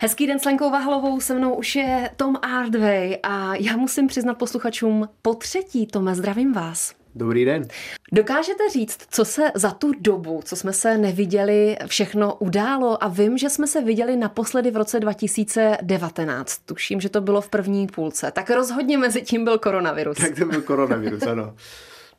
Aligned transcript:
Hezký 0.00 0.26
den 0.26 0.38
s 0.38 0.44
Lenkou 0.44 0.70
Vahlovou, 0.70 1.20
se 1.20 1.34
mnou 1.34 1.54
už 1.54 1.76
je 1.76 2.10
Tom 2.16 2.36
Ardway 2.42 3.18
a 3.22 3.54
já 3.54 3.76
musím 3.76 4.06
přiznat 4.06 4.34
posluchačům 4.34 5.08
po 5.22 5.34
třetí, 5.34 5.86
Tome, 5.86 6.14
zdravím 6.14 6.52
vás. 6.52 6.94
Dobrý 7.14 7.44
den. 7.44 7.68
Dokážete 8.12 8.68
říct, 8.72 8.98
co 9.10 9.24
se 9.24 9.42
za 9.54 9.70
tu 9.70 9.92
dobu, 10.00 10.40
co 10.44 10.56
jsme 10.56 10.72
se 10.72 10.98
neviděli, 10.98 11.76
všechno 11.86 12.34
událo? 12.34 13.04
A 13.04 13.08
vím, 13.08 13.38
že 13.38 13.50
jsme 13.50 13.66
se 13.66 13.80
viděli 13.80 14.16
naposledy 14.16 14.70
v 14.70 14.76
roce 14.76 15.00
2019. 15.00 16.58
Tuším, 16.58 17.00
že 17.00 17.08
to 17.08 17.20
bylo 17.20 17.40
v 17.40 17.48
první 17.48 17.86
půlce. 17.86 18.30
Tak 18.30 18.50
rozhodně 18.50 18.98
mezi 18.98 19.22
tím 19.22 19.44
byl 19.44 19.58
koronavirus. 19.58 20.16
Tak 20.16 20.38
to 20.38 20.46
byl 20.46 20.62
koronavirus, 20.62 21.22
ano. 21.22 21.54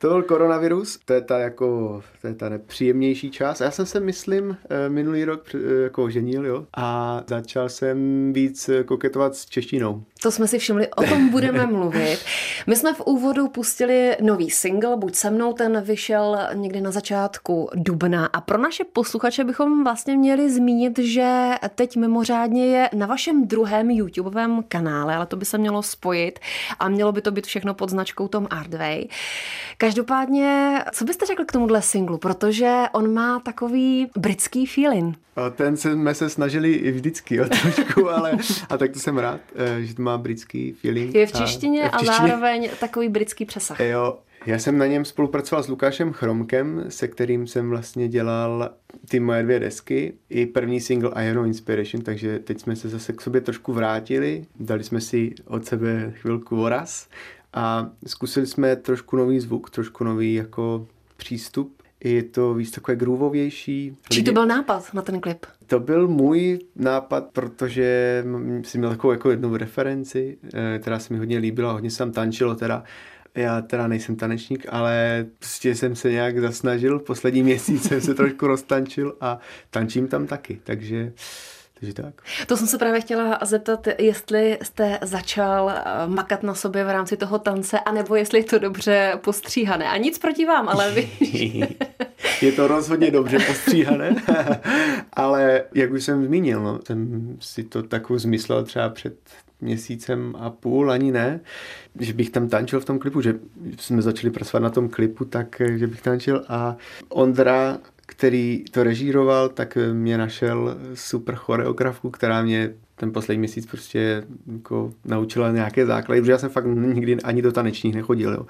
To 0.03 0.09
byl 0.09 0.23
koronavirus, 0.23 0.99
to 1.05 1.13
je 1.13 1.21
ta, 1.21 1.39
jako, 1.39 2.01
to 2.21 2.27
je 2.27 2.33
ta 2.33 2.49
nepříjemnější 2.49 3.31
část. 3.31 3.59
Já 3.59 3.71
jsem 3.71 3.85
se, 3.85 3.99
myslím, 3.99 4.57
eh, 4.69 4.89
minulý 4.89 5.25
rok 5.25 5.55
eh, 5.55 5.83
jako 5.83 6.09
ženil, 6.09 6.45
jo, 6.45 6.65
a 6.77 7.21
začal 7.27 7.69
jsem 7.69 8.33
víc 8.33 8.69
eh, 8.69 8.83
koketovat 8.83 9.35
s 9.35 9.45
češtinou. 9.45 10.03
To 10.23 10.31
jsme 10.31 10.47
si 10.47 10.59
všimli, 10.59 10.87
o 10.87 11.03
tom 11.03 11.29
budeme 11.29 11.65
mluvit. 11.71 12.19
My 12.67 12.75
jsme 12.75 12.93
v 12.93 13.01
úvodu 13.01 13.47
pustili 13.47 14.17
nový 14.21 14.49
single, 14.49 14.97
buď 14.97 15.15
se 15.15 15.29
mnou, 15.29 15.53
ten 15.53 15.81
vyšel 15.81 16.37
někdy 16.53 16.81
na 16.81 16.91
začátku 16.91 17.69
dubna 17.75 18.25
a 18.25 18.41
pro 18.41 18.57
naše 18.57 18.83
posluchače 18.83 19.43
bychom 19.43 19.83
vlastně 19.83 20.17
měli 20.17 20.51
zmínit, 20.51 20.99
že 20.99 21.51
teď 21.75 21.97
mimořádně 21.97 22.65
je 22.65 22.89
na 22.93 23.05
vašem 23.05 23.47
druhém 23.47 23.91
YouTubeovém 23.91 24.63
kanále, 24.67 25.15
ale 25.15 25.25
to 25.25 25.35
by 25.35 25.45
se 25.45 25.57
mělo 25.57 25.83
spojit 25.83 26.39
a 26.79 26.89
mělo 26.89 27.11
by 27.11 27.21
to 27.21 27.31
být 27.31 27.47
všechno 27.47 27.73
pod 27.73 27.89
značkou 27.89 28.27
Tom 28.27 28.47
Artway. 28.49 29.05
Každopádně, 29.77 30.79
co 30.91 31.05
byste 31.05 31.25
řekl 31.25 31.45
k 31.45 31.51
tomuhle 31.51 31.81
singlu, 31.81 32.17
protože 32.17 32.83
on 32.91 33.13
má 33.13 33.39
takový 33.39 34.07
britský 34.17 34.65
feeling. 34.65 35.17
Ten 35.55 35.77
jsme 35.77 36.15
se 36.15 36.29
snažili 36.29 36.71
i 36.71 36.91
vždycky 36.91 37.41
o 37.41 37.45
trošku, 37.45 38.09
ale 38.09 38.37
a 38.69 38.77
tak 38.77 38.91
to 38.91 38.99
jsem 38.99 39.17
rád, 39.17 39.39
eh, 39.55 39.83
že 39.83 39.95
to 39.95 40.01
má 40.13 40.17
britský 40.17 40.71
feeling. 40.71 41.15
Je 41.15 41.27
v 41.27 41.31
češtině 41.31 41.89
a, 41.89 41.97
v 41.97 41.99
češtině. 41.99 42.11
a 42.11 42.17
zároveň 42.17 42.69
takový 42.79 43.09
britský 43.09 43.45
přesah. 43.45 43.79
Jo, 43.79 44.17
já 44.45 44.59
jsem 44.59 44.77
na 44.77 44.85
něm 44.85 45.05
spolupracoval 45.05 45.63
s 45.63 45.67
Lukášem 45.67 46.13
Chromkem, 46.13 46.85
se 46.89 47.07
kterým 47.07 47.47
jsem 47.47 47.69
vlastně 47.69 48.07
dělal 48.07 48.69
ty 49.09 49.19
moje 49.19 49.43
dvě 49.43 49.59
desky, 49.59 50.13
i 50.29 50.45
první 50.45 50.81
single 50.81 51.11
I 51.13 51.33
No 51.33 51.45
Inspiration, 51.45 52.03
takže 52.03 52.39
teď 52.39 52.61
jsme 52.61 52.75
se 52.75 52.89
zase 52.89 53.13
k 53.13 53.21
sobě 53.21 53.41
trošku 53.41 53.73
vrátili, 53.73 54.45
dali 54.59 54.83
jsme 54.83 55.01
si 55.01 55.33
od 55.45 55.65
sebe 55.65 56.13
chvilku 56.15 56.55
voraz 56.55 57.07
a 57.53 57.89
zkusili 58.07 58.47
jsme 58.47 58.75
trošku 58.75 59.15
nový 59.15 59.39
zvuk, 59.39 59.69
trošku 59.69 60.03
nový 60.03 60.33
jako 60.33 60.87
přístup. 61.17 61.82
Je 62.03 62.23
to 62.23 62.53
víc 62.53 62.71
takové 62.71 62.95
groovovější. 62.95 63.97
Či 64.09 64.23
to 64.23 64.31
byl 64.31 64.45
nápad 64.45 64.93
na 64.93 65.01
ten 65.01 65.21
klip? 65.21 65.45
To 65.67 65.79
byl 65.79 66.07
můj 66.07 66.59
nápad, 66.75 67.25
protože 67.33 68.23
jsem 68.63 68.81
měl 68.81 68.89
takovou 68.89 69.11
jako 69.11 69.29
jednu 69.29 69.57
referenci, 69.57 70.37
eh, 70.53 70.79
která 70.79 70.99
se 70.99 71.13
mi 71.13 71.19
hodně 71.19 71.37
líbila, 71.37 71.71
hodně 71.71 71.91
se 71.91 71.97
tam 71.97 72.11
tančilo 72.11 72.55
teda. 72.55 72.83
Já 73.35 73.61
teda 73.61 73.87
nejsem 73.87 74.15
tanečník, 74.15 74.65
ale 74.69 75.25
prostě 75.39 75.75
jsem 75.75 75.95
se 75.95 76.11
nějak 76.11 76.39
zasnažil. 76.39 76.99
Poslední 76.99 77.43
měsíc 77.53 77.87
jsem 77.87 78.01
se 78.01 78.13
trošku 78.13 78.47
roztančil 78.47 79.15
a 79.21 79.39
tančím 79.69 80.07
tam 80.07 80.27
taky, 80.27 80.59
takže 80.63 81.13
takže 81.83 81.93
tak. 81.93 82.13
To 82.47 82.57
jsem 82.57 82.67
se 82.67 82.77
právě 82.77 83.01
chtěla 83.01 83.39
zeptat, 83.41 83.87
jestli 83.97 84.57
jste 84.61 84.99
začal 85.01 85.69
eh, 85.69 85.83
makat 86.07 86.43
na 86.43 86.53
sobě 86.53 86.83
v 86.83 86.89
rámci 86.89 87.17
toho 87.17 87.39
tance, 87.39 87.79
anebo 87.79 88.15
jestli 88.15 88.39
je 88.39 88.43
to 88.43 88.59
dobře 88.59 89.13
postříhané. 89.23 89.89
A 89.89 89.97
nic 89.97 90.17
proti 90.19 90.45
vám, 90.45 90.69
ale 90.69 90.91
vy... 90.91 91.09
je 92.41 92.51
to 92.51 92.67
rozhodně 92.67 93.11
dobře 93.11 93.39
postříhané, 93.39 94.15
ale 95.13 95.63
jak 95.73 95.91
už 95.91 96.03
jsem 96.03 96.25
zmínil, 96.25 96.63
no, 96.63 96.79
jsem 96.87 97.37
si 97.39 97.63
to 97.63 97.83
takovou 97.83 98.19
zmyslel 98.19 98.63
třeba 98.63 98.89
před 98.89 99.15
měsícem 99.61 100.35
a 100.39 100.49
půl, 100.49 100.91
ani 100.91 101.11
ne, 101.11 101.39
že 101.99 102.13
bych 102.13 102.29
tam 102.29 102.49
tančil 102.49 102.79
v 102.79 102.85
tom 102.85 102.99
klipu, 102.99 103.21
že 103.21 103.35
jsme 103.79 104.01
začali 104.01 104.31
pracovat 104.31 104.63
na 104.63 104.69
tom 104.69 104.89
klipu, 104.89 105.25
tak 105.25 105.61
eh, 105.61 105.77
že 105.77 105.87
bych 105.87 106.01
tančil 106.01 106.45
a 106.47 106.75
Ondra 107.09 107.77
který 108.05 108.63
to 108.71 108.83
režíroval, 108.83 109.49
tak 109.49 109.77
mě 109.93 110.17
našel 110.17 110.77
super 110.93 111.35
choreografku, 111.35 112.09
která 112.09 112.41
mě 112.41 112.73
ten 112.95 113.13
poslední 113.13 113.39
měsíc 113.39 113.65
prostě 113.65 114.23
jako 114.53 114.93
naučila 115.05 115.51
nějaké 115.51 115.85
základy, 115.85 116.21
protože 116.21 116.31
já 116.31 116.37
jsem 116.37 116.49
fakt 116.49 116.65
nikdy 116.65 117.17
ani 117.23 117.41
do 117.41 117.51
tanečních 117.51 117.95
nechodil. 117.95 118.33
Jo. 118.33 118.45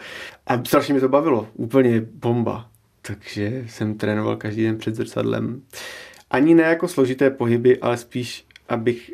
A 0.47 0.63
strašně 0.63 0.93
mi 0.93 0.99
to 0.99 1.09
bavilo, 1.09 1.47
úplně 1.53 2.05
bomba. 2.13 2.69
Takže 3.01 3.63
jsem 3.67 3.97
trénoval 3.97 4.35
každý 4.35 4.63
den 4.63 4.77
před 4.77 4.95
zrcadlem. 4.95 5.61
Ani 6.31 6.55
ne 6.55 6.63
jako 6.63 6.87
složité 6.87 7.29
pohyby, 7.29 7.79
ale 7.79 7.97
spíš, 7.97 8.45
abych 8.69 9.11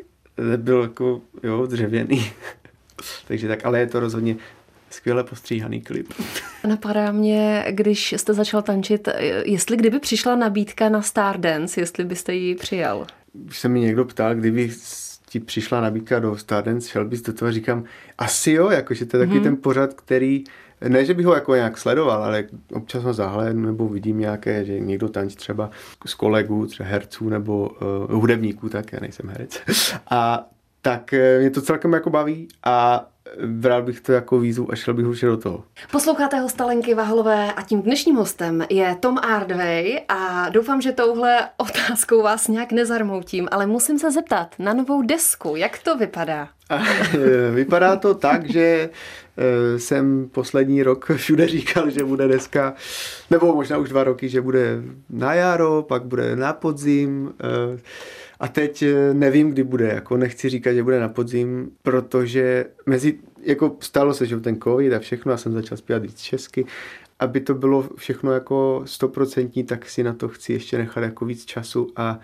byl 0.56 0.82
jako 0.82 1.20
jo, 1.42 1.66
dřevěný. 1.66 2.30
Takže 3.28 3.48
tak, 3.48 3.66
ale 3.66 3.80
je 3.80 3.86
to 3.86 4.00
rozhodně 4.00 4.36
skvěle 4.90 5.24
postříhaný 5.24 5.80
klip. 5.80 6.12
Napadá 6.68 7.12
mě, 7.12 7.64
když 7.70 8.12
jste 8.12 8.34
začal 8.34 8.62
tančit, 8.62 9.08
jestli 9.44 9.76
kdyby 9.76 9.98
přišla 9.98 10.36
nabídka 10.36 10.88
na 10.88 11.02
Stardance, 11.02 11.80
jestli 11.80 12.04
byste 12.04 12.34
ji 12.34 12.54
přijal? 12.54 13.06
Když 13.32 13.58
se 13.58 13.68
mi 13.68 13.80
někdo 13.80 14.04
ptal, 14.04 14.34
kdyby 14.34 14.70
ti 15.30 15.40
přišla 15.40 15.80
nabídka 15.80 16.18
do 16.18 16.36
Stardance, 16.36 16.88
šel 16.88 17.04
bys 17.04 17.22
do 17.22 17.32
toho, 17.32 17.52
říkám, 17.52 17.84
asi 18.18 18.52
jo, 18.52 18.70
jakože 18.70 19.06
to 19.06 19.16
je 19.16 19.26
taky 19.26 19.34
hmm. 19.34 19.42
ten 19.42 19.56
pořad, 19.56 19.94
který, 19.94 20.44
ne, 20.88 21.04
že 21.04 21.14
bych 21.14 21.26
ho 21.26 21.34
jako 21.34 21.54
nějak 21.54 21.78
sledoval, 21.78 22.24
ale 22.24 22.44
občas 22.72 23.02
ho 23.02 23.12
zahlédnu 23.12 23.66
nebo 23.66 23.88
vidím 23.88 24.18
nějaké, 24.18 24.64
že 24.64 24.80
někdo 24.80 25.08
tančí 25.08 25.36
třeba 25.36 25.70
z 26.06 26.14
kolegů, 26.14 26.66
třeba 26.66 26.88
herců 26.88 27.28
nebo 27.28 27.70
uh, 28.08 28.14
hudebníků, 28.14 28.68
tak 28.68 28.92
já 28.92 29.00
nejsem 29.00 29.28
herec. 29.28 29.60
A 30.10 30.46
tak 30.82 31.12
eh, 31.12 31.38
mě 31.38 31.50
to 31.50 31.62
celkem 31.62 31.92
jako 31.92 32.10
baví 32.10 32.48
a 32.64 33.06
bral 33.46 33.82
bych 33.82 34.00
to 34.00 34.12
jako 34.12 34.38
výzvu 34.38 34.72
a 34.72 34.76
šel 34.76 34.94
bych 34.94 35.06
už 35.06 35.20
do 35.20 35.36
toho. 35.36 35.64
Posloucháte 35.92 36.40
hosta 36.40 36.66
Lenky 36.66 36.94
Vahlové 36.94 37.52
a 37.52 37.62
tím 37.62 37.82
dnešním 37.82 38.16
hostem 38.16 38.66
je 38.70 38.96
Tom 39.00 39.18
Ardway 39.18 40.00
a 40.08 40.48
doufám, 40.48 40.80
že 40.80 40.92
touhle 40.92 41.48
otázkou 41.56 42.22
vás 42.22 42.48
nějak 42.48 42.72
nezarmoutím, 42.72 43.48
ale 43.50 43.66
musím 43.66 43.98
se 43.98 44.10
zeptat 44.10 44.54
na 44.58 44.72
novou 44.72 45.02
desku, 45.02 45.56
jak 45.56 45.78
to 45.78 45.96
vypadá? 45.96 46.48
Vypadá 47.54 47.96
to 47.96 48.14
tak, 48.14 48.50
že 48.50 48.90
eh, 49.36 49.78
jsem 49.78 50.28
poslední 50.32 50.82
rok 50.82 51.10
všude 51.16 51.48
říkal, 51.48 51.90
že 51.90 52.04
bude 52.04 52.28
deska, 52.28 52.74
nebo 53.30 53.54
možná 53.54 53.78
už 53.78 53.88
dva 53.88 54.04
roky, 54.04 54.28
že 54.28 54.40
bude 54.40 54.82
na 55.10 55.34
jaro, 55.34 55.82
pak 55.82 56.04
bude 56.04 56.36
na 56.36 56.52
podzim, 56.52 57.32
eh, 57.40 57.80
a 58.40 58.48
teď 58.48 58.82
eh, 58.82 59.14
nevím, 59.14 59.50
kdy 59.50 59.62
bude, 59.62 59.88
jako 59.88 60.16
nechci 60.16 60.48
říkat, 60.48 60.72
že 60.72 60.82
bude 60.82 61.00
na 61.00 61.08
podzim, 61.08 61.70
protože 61.82 62.66
mezi, 62.86 63.18
jako 63.42 63.76
stalo 63.80 64.14
se, 64.14 64.26
že 64.26 64.40
ten 64.40 64.60
covid 64.60 64.92
a 64.92 64.98
všechno, 64.98 65.32
já 65.32 65.38
jsem 65.38 65.52
začal 65.52 65.78
zpívat 65.78 66.02
víc 66.02 66.20
česky, 66.20 66.66
aby 67.18 67.40
to 67.40 67.54
bylo 67.54 67.88
všechno 67.96 68.32
jako 68.32 68.82
stoprocentní, 68.84 69.64
tak 69.64 69.88
si 69.88 70.02
na 70.02 70.12
to 70.12 70.28
chci 70.28 70.52
ještě 70.52 70.78
nechat 70.78 71.00
jako 71.00 71.24
víc 71.24 71.44
času 71.44 71.88
a 71.96 72.20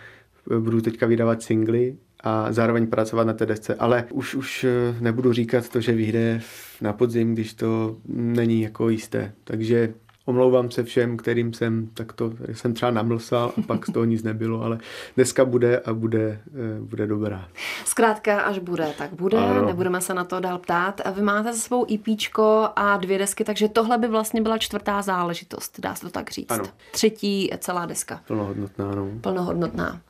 eh, 0.51 0.59
budu 0.61 0.81
teďka 0.81 1.07
vydávat 1.07 1.43
singly 1.43 1.97
a 2.21 2.53
zároveň 2.53 2.87
pracovat 2.87 3.27
na 3.27 3.33
té 3.33 3.47
desce, 3.47 3.75
ale 3.75 4.05
už, 4.13 4.35
už 4.35 4.65
eh, 4.65 4.97
nebudu 5.01 5.33
říkat 5.33 5.69
to, 5.69 5.81
že 5.81 5.93
vyjde 5.93 6.41
na 6.81 6.93
podzim, 6.93 7.35
když 7.35 7.55
to 7.55 7.97
není 8.09 8.63
jako 8.63 8.89
jisté. 8.89 9.33
Takže 9.45 9.95
Omlouvám 10.29 10.71
se 10.71 10.85
všem, 10.85 11.17
kterým 11.17 11.53
jsem 11.53 11.87
takto, 11.95 12.33
jsem 12.53 12.75
třeba 12.75 12.91
namlsal 12.91 13.53
a 13.59 13.63
pak 13.63 13.87
z 13.87 13.93
toho 13.93 14.05
nic 14.05 14.23
nebylo, 14.23 14.63
ale 14.63 14.79
dneska 15.17 15.45
bude 15.45 15.79
a 15.79 15.93
bude, 15.93 16.41
eh, 16.49 16.81
bude 16.81 17.07
dobrá. 17.07 17.49
Zkrátka, 17.85 18.41
až 18.41 18.59
bude, 18.59 18.95
tak 18.99 19.13
bude, 19.13 19.39
ano. 19.39 19.67
nebudeme 19.67 20.01
se 20.01 20.15
na 20.15 20.25
to 20.25 20.41
dál 20.41 20.59
ptát. 20.59 21.01
Vy 21.15 21.23
máte 21.23 21.53
za 21.53 21.59
svou 21.59 21.87
IPčko 21.89 22.65
e 22.65 22.73
a 22.77 22.97
dvě 22.97 23.19
desky, 23.19 23.45
takže 23.45 23.69
tohle 23.69 23.99
by 23.99 24.09
vlastně 24.09 24.43
byla 24.43 24.59
čtvrtá 24.59 25.03
záležitost, 25.03 25.81
dá 25.81 25.95
se 25.95 26.01
to 26.01 26.11
tak 26.11 26.31
říct. 26.31 26.51
Ano. 26.51 26.65
Třetí 26.93 27.51
celá 27.59 27.87
deska. 27.87 28.21
Plnohodnotná, 28.27 28.95
no. 28.95 29.11
Plnohodnotná. 29.21 30.01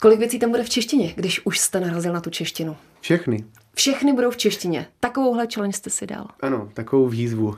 Kolik 0.00 0.18
věcí 0.18 0.38
tam 0.38 0.50
bude 0.50 0.62
v 0.62 0.70
češtině, 0.70 1.12
když 1.16 1.46
už 1.46 1.58
jste 1.58 1.80
narazil 1.80 2.12
na 2.12 2.20
tu 2.20 2.30
češtinu? 2.30 2.76
Všechny. 3.00 3.44
Všechny 3.74 4.12
budou 4.12 4.30
v 4.30 4.36
češtině. 4.36 4.86
Takovouhle 5.00 5.46
challenge 5.54 5.76
jste 5.76 5.90
si 5.90 6.06
dal. 6.06 6.26
Ano, 6.40 6.70
takovou 6.74 7.08
výzvu. 7.08 7.56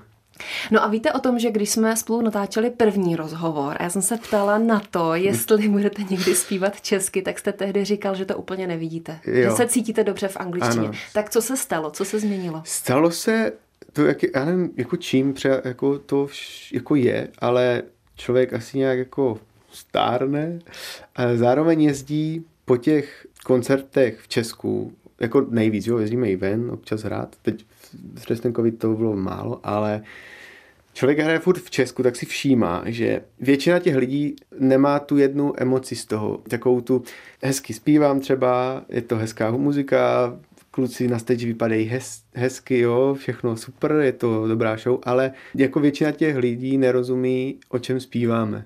No 0.71 0.85
a 0.85 0.88
víte 0.88 1.12
o 1.12 1.19
tom, 1.19 1.38
že 1.38 1.50
když 1.50 1.71
jsme 1.71 1.97
spolu 1.97 2.23
natáčeli 2.23 2.71
první 2.71 3.17
rozhovor 3.17 3.77
a 3.79 3.83
já 3.83 3.91
jsem 3.91 4.03
se 4.03 4.17
ptala 4.17 4.59
na 4.59 4.83
to, 4.91 5.15
jestli 5.15 5.69
budete 5.69 6.03
někdy 6.03 6.35
zpívat 6.35 6.81
česky, 6.81 7.23
tak 7.23 7.38
jste 7.38 7.53
tehdy 7.53 7.85
říkal, 7.85 8.15
že 8.15 8.25
to 8.25 8.37
úplně 8.37 8.67
nevidíte. 8.67 9.21
Jo. 9.27 9.50
Že 9.50 9.50
se 9.50 9.67
cítíte 9.67 10.05
dobře 10.05 10.29
v 10.29 10.37
angličtině. 10.37 10.88
Ano. 10.88 10.99
Tak 11.12 11.31
co 11.31 11.43
se 11.43 11.56
stalo? 11.56 11.91
Co 11.91 12.05
se 12.05 12.21
změnilo? 12.21 12.62
Stalo 12.65 13.11
se 13.11 13.53
to, 13.93 14.06
jak, 14.06 14.19
já 14.35 14.44
nevím, 14.44 14.71
jako 14.77 14.97
čím 14.97 15.33
třeba 15.33 15.61
jako 15.65 15.99
to 15.99 16.29
jako 16.73 16.94
je, 16.94 17.29
ale 17.38 17.83
člověk 18.17 18.53
asi 18.53 18.79
nějak 18.79 18.99
jako 18.99 19.38
stárne 19.73 20.59
a 21.17 21.23
zároveň 21.35 21.83
jezdí 21.83 22.44
po 22.65 22.77
těch 22.77 23.27
koncertech 23.44 24.19
v 24.21 24.29
Česku 24.29 24.93
jako 25.20 25.46
nejvíc, 25.50 25.86
jo, 25.86 25.98
jezdíme 25.98 26.30
i 26.30 26.36
ven, 26.36 26.70
občas 26.70 27.02
hrát. 27.02 27.36
Teď 27.42 27.64
v 28.14 28.30
Restenkovi 28.30 28.72
to 28.72 28.94
bylo 28.94 29.16
málo, 29.16 29.60
ale 29.64 30.02
člověk 30.92 31.18
hraje 31.18 31.38
furt 31.38 31.58
v 31.58 31.70
Česku, 31.70 32.02
tak 32.02 32.16
si 32.16 32.26
všímá, 32.26 32.82
že 32.86 33.20
většina 33.40 33.78
těch 33.78 33.96
lidí 33.96 34.36
nemá 34.58 34.98
tu 34.98 35.16
jednu 35.16 35.52
emoci 35.56 35.96
z 35.96 36.04
toho. 36.04 36.40
Takovou 36.48 36.80
tu 36.80 37.02
hezky 37.42 37.74
zpívám 37.74 38.20
třeba, 38.20 38.84
je 38.88 39.02
to 39.02 39.16
hezká 39.16 39.50
muzika, 39.50 40.36
kluci 40.70 41.08
na 41.08 41.18
stage 41.18 41.46
vypadají 41.46 41.84
hez, 41.84 42.22
hezky, 42.34 42.78
jo, 42.78 43.16
všechno 43.18 43.56
super, 43.56 43.92
je 43.92 44.12
to 44.12 44.48
dobrá 44.48 44.76
show, 44.76 44.98
ale 45.02 45.32
jako 45.54 45.80
většina 45.80 46.12
těch 46.12 46.36
lidí 46.36 46.78
nerozumí, 46.78 47.58
o 47.68 47.78
čem 47.78 48.00
zpíváme. 48.00 48.64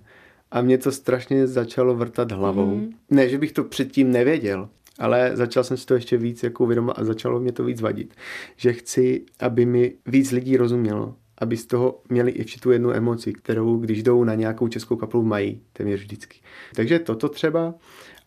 A 0.50 0.62
mě 0.62 0.78
to 0.78 0.92
strašně 0.92 1.46
začalo 1.46 1.94
vrtat 1.94 2.32
hlavou. 2.32 2.76
Mm. 2.76 2.90
Ne, 3.10 3.28
že 3.28 3.38
bych 3.38 3.52
to 3.52 3.64
předtím 3.64 4.12
nevěděl, 4.12 4.68
ale 5.00 5.30
začal 5.34 5.64
jsem 5.64 5.76
si 5.76 5.86
to 5.86 5.94
ještě 5.94 6.16
víc 6.16 6.42
jako 6.42 6.64
uvědomit 6.64 6.92
a 6.96 7.04
začalo 7.04 7.40
mě 7.40 7.52
to 7.52 7.64
víc 7.64 7.80
vadit. 7.80 8.14
Že 8.56 8.72
chci, 8.72 9.24
aby 9.40 9.66
mi 9.66 9.94
víc 10.06 10.30
lidí 10.32 10.56
rozumělo, 10.56 11.14
aby 11.38 11.56
z 11.56 11.66
toho 11.66 12.00
měli 12.08 12.32
ještě 12.36 12.60
tu 12.60 12.70
jednu 12.70 12.92
emoci, 12.92 13.32
kterou 13.32 13.76
když 13.76 14.02
jdou 14.02 14.24
na 14.24 14.34
nějakou 14.34 14.68
českou 14.68 14.96
kapelu 14.96 15.22
mají 15.22 15.60
téměř 15.72 16.00
vždycky. 16.00 16.38
Takže 16.74 16.98
toto 16.98 17.28
třeba 17.28 17.74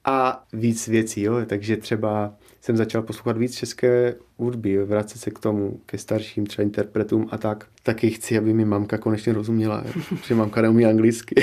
a 0.05 0.43
víc 0.53 0.87
věcí, 0.87 1.21
jo, 1.21 1.35
takže 1.45 1.77
třeba 1.77 2.33
jsem 2.61 2.77
začal 2.77 3.01
poslouchat 3.01 3.37
víc 3.37 3.55
české 3.55 4.15
hudby, 4.37 4.85
vracet 4.85 5.19
se 5.19 5.31
k 5.31 5.39
tomu, 5.39 5.79
ke 5.85 5.97
starším 5.97 6.45
třeba 6.45 6.63
interpretům 6.63 7.27
a 7.31 7.37
tak. 7.37 7.67
Taky 7.83 8.09
chci, 8.09 8.37
aby 8.37 8.53
mi 8.53 8.65
mamka 8.65 8.97
konečně 8.97 9.33
rozuměla, 9.33 9.83
že 10.27 10.35
mamka 10.35 10.61
neumí 10.61 10.85
anglicky, 10.85 11.35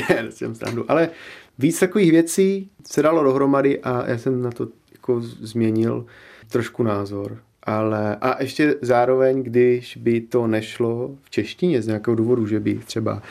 ale 0.89 1.11
víc 1.59 1.81
takových 1.81 2.11
věcí 2.11 2.71
se 2.87 3.03
dalo 3.03 3.25
dohromady 3.25 3.81
a 3.81 4.11
já 4.11 4.19
jsem 4.19 4.43
na 4.43 4.51
to 4.51 4.69
jako 5.11 5.21
změnil 5.21 6.07
trošku 6.51 6.83
názor. 6.83 7.39
Ale 7.63 8.17
a 8.17 8.43
ještě 8.43 8.75
zároveň, 8.83 9.43
když 9.43 9.97
by 9.97 10.21
to 10.21 10.47
nešlo 10.47 11.11
v 11.23 11.31
češtině 11.31 11.83
z 11.83 11.87
nějakého 11.87 12.15
důvodu, 12.15 12.47
že 12.47 12.61
by 12.61 12.75
třeba 12.75 13.23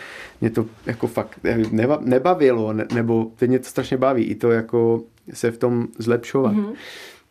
mě 0.41 0.49
to 0.49 0.65
jako 0.85 1.07
fakt 1.07 1.39
nebavilo, 2.01 2.73
nebo 2.93 3.31
teď 3.35 3.49
mě 3.49 3.59
to 3.59 3.65
strašně 3.65 3.97
baví, 3.97 4.23
i 4.23 4.35
to 4.35 4.51
jako 4.51 5.01
se 5.33 5.51
v 5.51 5.57
tom 5.57 5.87
zlepšovat, 5.99 6.53
mm-hmm 6.53 6.73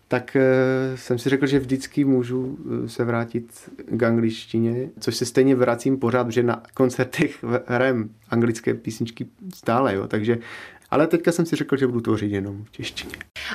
tak 0.08 0.36
eh, 0.36 0.96
jsem 0.96 1.18
si 1.18 1.28
řekl, 1.28 1.46
že 1.46 1.58
vždycky 1.58 2.04
můžu 2.04 2.58
eh, 2.84 2.88
se 2.88 3.04
vrátit 3.04 3.70
k 3.90 4.02
angličtině, 4.02 4.88
což 5.00 5.16
se 5.16 5.26
stejně 5.26 5.54
vracím 5.54 5.98
pořád, 5.98 6.24
protože 6.24 6.42
na 6.42 6.62
koncertech 6.74 7.44
hrajem 7.66 8.10
anglické 8.30 8.74
písničky 8.74 9.26
stále, 9.54 9.94
jo, 9.94 10.08
takže 10.08 10.38
ale 10.90 11.06
teďka 11.06 11.32
jsem 11.32 11.46
si 11.46 11.56
řekl, 11.56 11.76
že 11.76 11.86
budu 11.86 12.00
tvořit 12.00 12.32
jenom 12.32 12.64
v 12.64 12.70
češtině. 12.70 13.12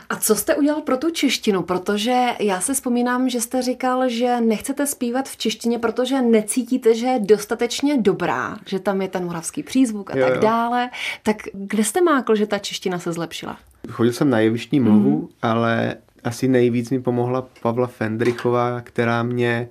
A 0.10 0.16
co 0.16 0.36
jste 0.36 0.56
udělal 0.56 0.82
pro 0.82 0.98
tu 0.98 1.10
češtinu? 1.10 1.64
Protože 1.64 2.26
já 2.40 2.62
si 2.62 2.74
vzpomínám, 2.74 3.30
že 3.30 3.42
jste 3.42 3.62
říkal, 3.62 4.10
že 4.10 4.42
nechcete 4.42 4.88
zpívat 4.88 5.30
v 5.30 5.38
češtině, 5.38 5.80
protože 5.80 6.22
necítíte, 6.22 6.96
že 6.96 7.06
je 7.06 7.20
dostatečně 7.20 7.98
dobrá, 7.98 8.58
že 8.66 8.80
tam 8.80 9.02
je 9.02 9.08
ten 9.08 9.26
moravský 9.26 9.64
přízvuk 9.64 10.12
a 10.12 10.18
jo, 10.18 10.28
tak 10.28 10.36
jo. 10.36 10.42
dále. 10.42 10.90
Tak 11.24 11.38
kde 11.54 11.84
jste 11.84 12.02
mákl, 12.02 12.36
že 12.36 12.48
ta 12.48 12.60
čeština 12.60 13.00
se 13.00 13.14
zlepšila? 13.14 13.58
Chodil 13.90 14.14
jsem 14.14 14.30
na 14.30 14.40
jevištní 14.40 14.80
mluvu, 14.80 15.22
mm. 15.22 15.28
ale 15.42 15.96
asi 16.24 16.48
nejvíc 16.48 16.90
mi 16.90 17.02
pomohla 17.02 17.48
Pavla 17.62 17.88
Fendrichová, 17.88 18.82
která 18.82 19.24
mě 19.24 19.70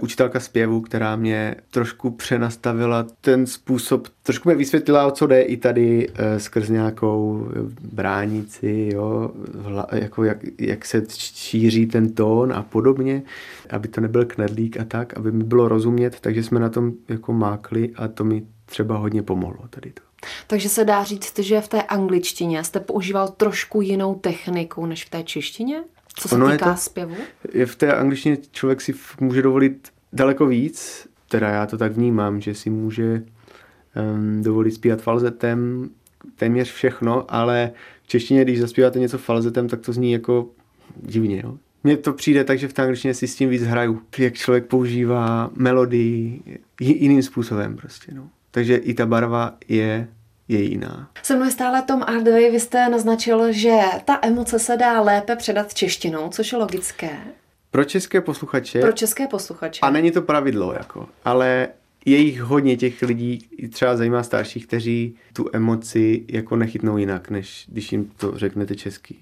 učitelka 0.00 0.40
zpěvu, 0.40 0.80
která 0.80 1.16
mě 1.16 1.54
trošku 1.70 2.10
přenastavila 2.10 3.06
ten 3.20 3.46
způsob, 3.46 4.08
trošku 4.22 4.48
mi 4.48 4.54
vysvětlila, 4.54 5.06
o 5.06 5.10
co 5.10 5.26
jde 5.26 5.42
i 5.42 5.56
tady 5.56 6.08
e, 6.14 6.40
skrz 6.40 6.68
nějakou 6.68 7.48
bránici, 7.92 8.90
jo, 8.92 9.30
hla, 9.58 9.86
jako 9.92 10.24
jak, 10.24 10.38
jak 10.58 10.84
se 10.84 11.02
šíří 11.18 11.86
ten 11.86 12.12
tón 12.12 12.52
a 12.52 12.62
podobně, 12.62 13.22
aby 13.70 13.88
to 13.88 14.00
nebyl 14.00 14.24
knedlík 14.24 14.80
a 14.80 14.84
tak, 14.84 15.16
aby 15.16 15.32
mi 15.32 15.44
bylo 15.44 15.68
rozumět, 15.68 16.20
takže 16.20 16.42
jsme 16.42 16.60
na 16.60 16.68
tom 16.68 16.92
jako 17.08 17.32
mákli 17.32 17.90
a 17.96 18.08
to 18.08 18.24
mi 18.24 18.42
třeba 18.66 18.96
hodně 18.96 19.22
pomohlo 19.22 19.68
tady 19.70 19.90
to. 19.90 20.02
Takže 20.46 20.68
se 20.68 20.84
dá 20.84 21.04
říct, 21.04 21.38
že 21.38 21.60
v 21.60 21.68
té 21.68 21.82
angličtině 21.82 22.64
jste 22.64 22.80
používal 22.80 23.28
trošku 23.28 23.80
jinou 23.80 24.14
techniku 24.14 24.86
než 24.86 25.04
v 25.04 25.10
té 25.10 25.22
češtině? 25.22 25.84
Co 26.14 26.28
se 26.28 26.34
ono 26.34 26.50
týká 26.50 26.68
je 26.68 26.74
to, 26.74 26.80
zpěvu? 26.80 27.14
Je 27.52 27.66
v 27.66 27.76
té 27.76 27.94
angličtině 27.94 28.36
člověk 28.52 28.80
si 28.80 28.94
může 29.20 29.42
dovolit 29.42 29.88
daleko 30.12 30.46
víc, 30.46 31.08
teda 31.28 31.48
já 31.48 31.66
to 31.66 31.78
tak 31.78 31.92
vnímám, 31.92 32.40
že 32.40 32.54
si 32.54 32.70
může 32.70 33.22
um, 34.14 34.42
dovolit 34.42 34.70
zpívat 34.70 35.02
falzetem 35.02 35.90
téměř 36.36 36.72
všechno, 36.72 37.34
ale 37.34 37.70
v 38.02 38.06
češtině, 38.06 38.44
když 38.44 38.60
zaspíváte 38.60 38.98
něco 38.98 39.18
falzetem, 39.18 39.68
tak 39.68 39.80
to 39.80 39.92
zní 39.92 40.12
jako 40.12 40.48
divně. 40.96 41.40
Jo? 41.44 41.58
Mně 41.84 41.96
to 41.96 42.12
přijde 42.12 42.44
tak, 42.44 42.58
že 42.58 42.68
v 42.68 42.72
té 42.72 42.82
angličtině 42.82 43.14
si 43.14 43.26
s 43.26 43.36
tím 43.36 43.48
víc 43.48 43.62
hraju. 43.62 44.02
Jak 44.18 44.34
člověk 44.34 44.66
používá 44.66 45.50
melodii 45.54 46.42
jiným 46.80 47.22
způsobem 47.22 47.76
prostě. 47.76 48.12
No. 48.14 48.28
Takže 48.50 48.76
i 48.76 48.94
ta 48.94 49.06
barva 49.06 49.56
je 49.68 50.08
je 50.52 50.62
jiná. 50.62 51.10
Se 51.22 51.36
mnou 51.36 51.44
je 51.44 51.50
stále 51.50 51.82
Tom 51.82 52.02
Ardway, 52.06 52.50
vy 52.50 52.60
jste 52.60 52.88
naznačil, 52.88 53.52
že 53.52 53.78
ta 54.04 54.18
emoce 54.22 54.58
se 54.58 54.76
dá 54.76 55.00
lépe 55.00 55.36
předat 55.36 55.74
češtinou, 55.74 56.28
což 56.28 56.52
je 56.52 56.58
logické. 56.58 57.18
Pro 57.70 57.84
české 57.84 58.20
posluchače. 58.20 58.80
Pro 58.80 58.92
české 58.92 59.26
posluchače. 59.26 59.80
A 59.82 59.90
není 59.90 60.10
to 60.10 60.22
pravidlo, 60.22 60.72
jako, 60.72 61.08
ale 61.24 61.68
je 62.04 62.18
jich 62.18 62.40
hodně 62.40 62.76
těch 62.76 63.02
lidí, 63.02 63.48
třeba 63.72 63.96
zajímá 63.96 64.22
starších, 64.22 64.66
kteří 64.66 65.16
tu 65.32 65.50
emoci 65.52 66.24
jako 66.28 66.56
nechytnou 66.56 66.96
jinak, 66.96 67.30
než 67.30 67.64
když 67.68 67.92
jim 67.92 68.12
to 68.16 68.38
řeknete 68.38 68.74
česky. 68.74 69.16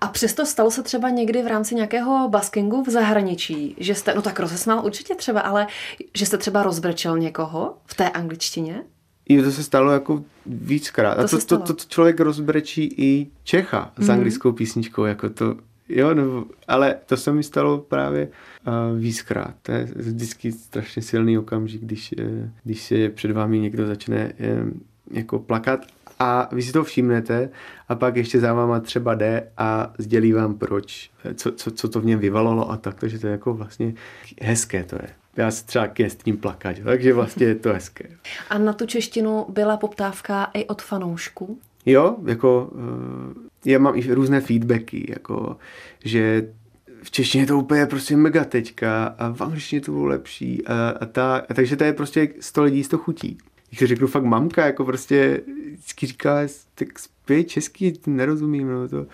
A 0.00 0.08
přesto 0.08 0.46
stalo 0.46 0.70
se 0.70 0.82
třeba 0.82 1.10
někdy 1.10 1.42
v 1.42 1.46
rámci 1.46 1.74
nějakého 1.74 2.28
baskingu 2.28 2.82
v 2.82 2.90
zahraničí, 2.90 3.76
že 3.78 3.94
jste, 3.94 4.14
no 4.14 4.22
tak 4.22 4.40
rozesmál 4.40 4.84
určitě 4.86 5.14
třeba, 5.14 5.40
ale 5.40 5.66
že 6.14 6.26
jste 6.26 6.38
třeba 6.38 6.62
rozbrečel 6.62 7.18
někoho 7.18 7.76
v 7.86 7.94
té 7.94 8.10
angličtině? 8.10 8.82
I 9.28 9.42
to 9.42 9.50
se 9.50 9.62
stalo 9.62 9.92
jako 9.92 10.24
víckrát. 10.46 11.16
To 11.16 11.24
A 11.24 11.28
to, 11.28 11.38
to, 11.38 11.58
to, 11.58 11.74
to 11.74 11.84
člověk 11.88 12.20
rozbrečí 12.20 12.94
i 12.96 13.26
Čecha 13.44 13.92
s 13.98 14.06
mm-hmm. 14.06 14.12
anglickou 14.12 14.52
písničkou, 14.52 15.04
jako 15.04 15.30
to, 15.30 15.56
jo, 15.88 16.14
nebo, 16.14 16.44
ale 16.68 16.96
to 17.06 17.16
se 17.16 17.32
mi 17.32 17.42
stalo 17.42 17.78
právě 17.78 18.28
uh, 18.66 18.98
víckrát. 18.98 19.54
To 19.62 19.72
je 19.72 19.88
vždycky 19.96 20.52
strašně 20.52 21.02
silný 21.02 21.38
okamžik, 21.38 21.82
když, 21.82 22.14
uh, 22.18 22.48
když 22.64 22.82
se 22.82 23.08
před 23.08 23.30
vámi 23.30 23.58
někdo 23.58 23.86
začne 23.86 24.32
uh, 24.62 24.70
jako 25.10 25.38
plakat 25.38 25.80
a 26.18 26.48
vy 26.52 26.62
si 26.62 26.72
to 26.72 26.84
všimnete 26.84 27.50
a 27.88 27.94
pak 27.94 28.16
ještě 28.16 28.40
za 28.40 28.52
váma 28.52 28.80
třeba 28.80 29.14
jde 29.14 29.48
a 29.56 29.92
sdělí 29.98 30.32
vám 30.32 30.54
proč, 30.54 31.10
co, 31.34 31.52
co, 31.52 31.70
co 31.70 31.88
to 31.88 32.00
v 32.00 32.04
něm 32.04 32.18
vyvalalo 32.18 32.70
a 32.70 32.76
tak, 32.76 33.00
takže 33.00 33.18
to 33.18 33.26
je 33.26 33.30
jako 33.30 33.54
vlastně 33.54 33.94
hezké 34.42 34.84
to 34.84 34.96
je. 34.96 35.08
Já 35.36 35.50
se 35.50 35.66
třeba 35.66 35.88
s 35.98 36.14
tím 36.14 36.36
plakat, 36.36 36.76
takže 36.84 37.12
vlastně 37.12 37.46
je 37.46 37.54
to 37.54 37.72
hezké. 37.72 38.08
A 38.50 38.58
na 38.58 38.72
tu 38.72 38.86
češtinu 38.86 39.46
byla 39.48 39.76
poptávka 39.76 40.50
i 40.54 40.64
od 40.64 40.82
fanoušků? 40.82 41.58
Jo, 41.86 42.16
jako 42.26 42.70
eh, 43.64 43.70
já 43.70 43.78
mám 43.78 43.94
i 43.96 44.14
různé 44.14 44.40
feedbacky, 44.40 45.06
jako 45.08 45.56
že 46.04 46.48
v 47.02 47.10
češtině 47.10 47.42
je 47.42 47.46
to 47.46 47.58
úplně 47.58 47.86
prostě 47.86 48.16
mega 48.16 48.44
teďka 48.44 49.04
a 49.06 49.32
v 49.32 49.40
angličtině 49.40 49.80
to 49.80 49.92
bylo 49.92 50.04
lepší 50.04 50.66
a, 50.66 50.88
a, 51.00 51.06
ta, 51.06 51.42
a 51.48 51.54
takže 51.54 51.76
to 51.76 51.84
je 51.84 51.92
prostě 51.92 52.28
100 52.40 52.62
lidí, 52.62 52.84
100 52.84 52.98
chutí 52.98 53.38
když 53.70 53.88
řeknu 53.88 54.06
fakt 54.06 54.24
mamka, 54.24 54.66
jako 54.66 54.84
prostě 54.84 55.40
vždycky 55.72 56.06
říká, 56.06 56.40
tak 56.74 56.98
zpěj 56.98 57.44
český, 57.44 58.00
nerozumím, 58.06 58.68
no 58.68 58.88
to. 58.88 59.06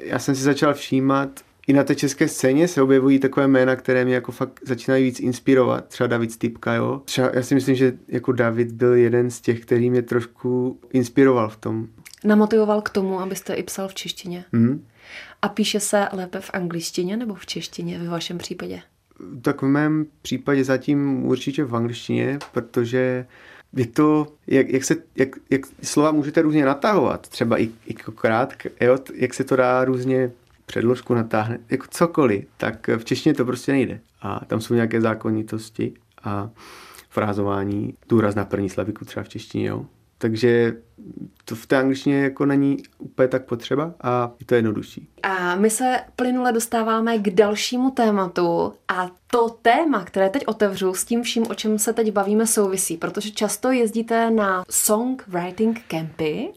Já 0.00 0.18
jsem 0.18 0.34
si 0.34 0.42
začal 0.42 0.74
všímat, 0.74 1.40
i 1.66 1.72
na 1.72 1.84
té 1.84 1.94
české 1.94 2.28
scéně 2.28 2.68
se 2.68 2.82
objevují 2.82 3.18
takové 3.18 3.48
jména, 3.48 3.76
které 3.76 4.04
mě 4.04 4.14
jako 4.14 4.32
fakt 4.32 4.60
začínají 4.66 5.04
víc 5.04 5.20
inspirovat. 5.20 5.88
Třeba 5.88 6.06
David 6.06 6.32
Stýpka, 6.32 6.74
jo. 6.74 7.02
Třeba 7.04 7.30
já 7.34 7.42
si 7.42 7.54
myslím, 7.54 7.74
že 7.74 7.92
jako 8.08 8.32
David 8.32 8.72
byl 8.72 8.94
jeden 8.94 9.30
z 9.30 9.40
těch, 9.40 9.60
který 9.60 9.90
mě 9.90 10.02
trošku 10.02 10.80
inspiroval 10.92 11.48
v 11.48 11.56
tom. 11.56 11.86
Namotivoval 12.24 12.82
k 12.82 12.90
tomu, 12.90 13.20
abyste 13.20 13.54
i 13.54 13.62
psal 13.62 13.88
v 13.88 13.94
češtině. 13.94 14.44
Hmm. 14.52 14.86
A 15.42 15.48
píše 15.48 15.80
se 15.80 16.08
lépe 16.12 16.40
v 16.40 16.50
angličtině 16.52 17.16
nebo 17.16 17.34
v 17.34 17.46
češtině 17.46 17.98
ve 17.98 18.08
vašem 18.08 18.38
případě? 18.38 18.82
Tak 19.42 19.62
v 19.62 19.66
mém 19.66 20.06
případě 20.22 20.64
zatím 20.64 21.26
určitě 21.26 21.64
v 21.64 21.76
angličtině, 21.76 22.38
protože 22.52 23.26
je 23.76 23.86
to, 23.86 24.26
jak, 24.46 24.68
jak, 24.68 24.84
se, 24.84 24.96
jak, 25.16 25.28
jak 25.50 25.60
slova 25.82 26.12
můžete 26.12 26.42
různě 26.42 26.64
natahovat, 26.64 27.28
třeba 27.28 27.60
i, 27.60 27.70
i 27.86 27.94
krátk, 27.94 28.66
jo, 28.80 28.98
jak 29.14 29.34
se 29.34 29.44
to 29.44 29.56
dá 29.56 29.84
různě 29.84 30.30
předložku 30.66 31.14
natáhne, 31.14 31.58
jako 31.70 31.86
cokoliv, 31.90 32.44
tak 32.56 32.88
v 32.88 33.04
češtině 33.04 33.34
to 33.34 33.44
prostě 33.44 33.72
nejde. 33.72 34.00
A 34.22 34.44
tam 34.44 34.60
jsou 34.60 34.74
nějaké 34.74 35.00
zákonitosti 35.00 35.94
a 36.24 36.50
frázování, 37.10 37.94
důraz 38.08 38.34
na 38.34 38.44
první 38.44 38.70
slaviku 38.70 39.04
třeba 39.04 39.24
v 39.24 39.28
češtině, 39.28 39.66
jo. 39.66 39.86
Takže 40.18 40.76
to 41.44 41.54
v 41.54 41.66
té 41.66 41.76
angličtině 41.76 42.22
jako 42.22 42.46
není 42.46 42.76
úplně 42.98 43.28
tak 43.28 43.44
potřeba 43.44 43.94
a 44.00 44.30
je 44.40 44.46
to 44.46 44.54
jednodušší. 44.54 45.08
A 45.22 45.54
my 45.54 45.70
se 45.70 46.00
plynule 46.16 46.52
dostáváme 46.52 47.18
k 47.18 47.30
dalšímu 47.30 47.90
tématu 47.90 48.72
a 48.88 49.10
to 49.26 49.48
téma, 49.62 50.04
které 50.04 50.30
teď 50.30 50.46
otevřu 50.46 50.94
s 50.94 51.04
tím 51.04 51.22
vším, 51.22 51.46
o 51.50 51.54
čem 51.54 51.78
se 51.78 51.92
teď 51.92 52.12
bavíme, 52.12 52.46
souvisí, 52.46 52.96
protože 52.96 53.30
často 53.30 53.72
jezdíte 53.72 54.30
na 54.30 54.64
songwriting 54.70 55.80
campy 55.88 56.52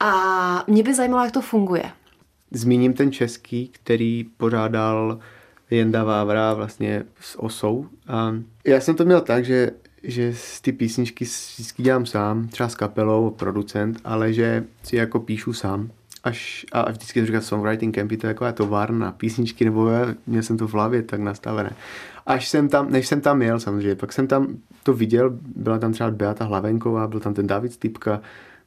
a 0.00 0.64
mě 0.66 0.82
by 0.82 0.94
zajímalo, 0.94 1.24
jak 1.24 1.32
to 1.32 1.40
funguje. 1.40 1.82
Zmíním 2.52 2.92
ten 2.92 3.12
český, 3.12 3.68
který 3.68 4.24
pořádal 4.36 5.18
Jenda 5.70 6.04
Vávra 6.04 6.54
vlastně 6.54 7.04
s 7.20 7.40
osou. 7.40 7.86
A 8.08 8.34
já 8.66 8.80
jsem 8.80 8.94
to 8.94 9.04
měl 9.04 9.20
tak, 9.20 9.44
že 9.44 9.70
že 10.02 10.34
ty 10.62 10.72
písničky 10.72 11.24
vždycky 11.24 11.82
dělám 11.82 12.06
sám, 12.06 12.48
třeba 12.48 12.68
s 12.68 12.74
kapelou, 12.74 13.30
producent, 13.30 14.00
ale 14.04 14.32
že 14.32 14.64
si 14.82 14.96
jako 14.96 15.20
píšu 15.20 15.52
sám. 15.52 15.90
Až, 16.24 16.66
a 16.72 16.90
vždycky 16.90 17.20
to 17.20 17.26
říká 17.26 17.40
songwriting 17.40 17.94
campy, 17.94 18.16
to 18.16 18.26
je 18.26 18.34
taková 18.34 18.52
továrna 18.52 19.12
písničky, 19.12 19.64
nebo 19.64 19.88
já, 19.88 20.14
měl 20.26 20.42
jsem 20.42 20.56
to 20.56 20.68
v 20.68 20.74
hlavě 20.74 21.02
tak 21.02 21.20
nastavené. 21.20 21.72
Až 22.26 22.48
jsem 22.48 22.68
tam, 22.68 22.90
než 22.90 23.06
jsem 23.06 23.20
tam 23.20 23.42
jel 23.42 23.60
samozřejmě, 23.60 23.94
pak 23.94 24.12
jsem 24.12 24.26
tam 24.26 24.46
to 24.82 24.92
viděl, 24.92 25.38
byla 25.56 25.78
tam 25.78 25.92
třeba 25.92 26.10
Beata 26.10 26.44
Hlavenková, 26.44 27.06
byl 27.06 27.20
tam 27.20 27.34
ten 27.34 27.46
David 27.46 27.72
Stipka, 27.72 28.20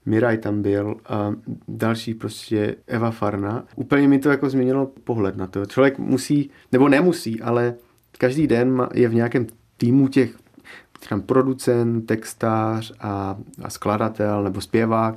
Miraj 0.06 0.38
tam 0.38 0.62
byl 0.62 0.96
a 1.06 1.34
další 1.68 2.14
prostě 2.14 2.76
Eva 2.88 3.12
Farna. 3.12 3.66
Úplně 3.76 4.08
mi 4.08 4.20
to 4.20 4.30
jako 4.30 4.50
změnilo 4.50 4.92
pohled 5.04 5.38
na 5.38 5.48
to. 5.48 5.66
Člověk 5.66 6.00
musí, 6.00 6.50
nebo 6.72 6.90
nemusí, 6.90 7.42
ale 7.42 7.76
každý 8.18 8.48
den 8.48 8.88
je 8.94 9.10
v 9.10 9.14
nějakém 9.14 9.48
týmu 9.78 10.08
těch 10.08 10.32
tam 11.10 11.22
producent, 11.22 12.06
textář 12.06 12.94
a, 13.00 13.38
a 13.62 13.70
skladatel 13.70 14.44
nebo 14.44 14.62
zpěvák. 14.62 15.16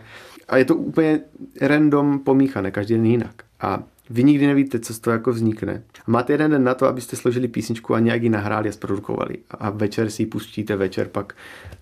A 0.49 0.57
je 0.57 0.65
to 0.65 0.77
úplně 0.77 1.21
random 1.61 2.19
pomíchané, 2.19 2.71
každý 2.71 2.95
den 2.95 3.07
jinak. 3.07 3.43
A 3.61 3.83
vy 4.11 4.25
nikdy 4.25 4.47
nevíte, 4.47 4.79
co 4.79 4.95
z 4.95 4.99
toho 4.99 5.13
jako 5.13 5.33
vznikne. 5.33 5.83
Máte 6.07 6.33
jeden 6.33 6.51
den 6.51 6.65
na 6.65 6.75
to, 6.75 6.87
abyste 6.87 7.17
složili 7.17 7.49
písničku 7.49 7.95
a 7.95 8.01
nějak 8.01 8.23
ji 8.23 8.29
nahráli 8.29 8.69
a 8.69 8.73
zprodukovali. 8.73 9.39
A 9.51 9.71
večer 9.71 10.11
si 10.11 10.23
ji 10.23 10.27
pustíte, 10.27 10.77
večer 10.77 11.09
pak 11.09 11.33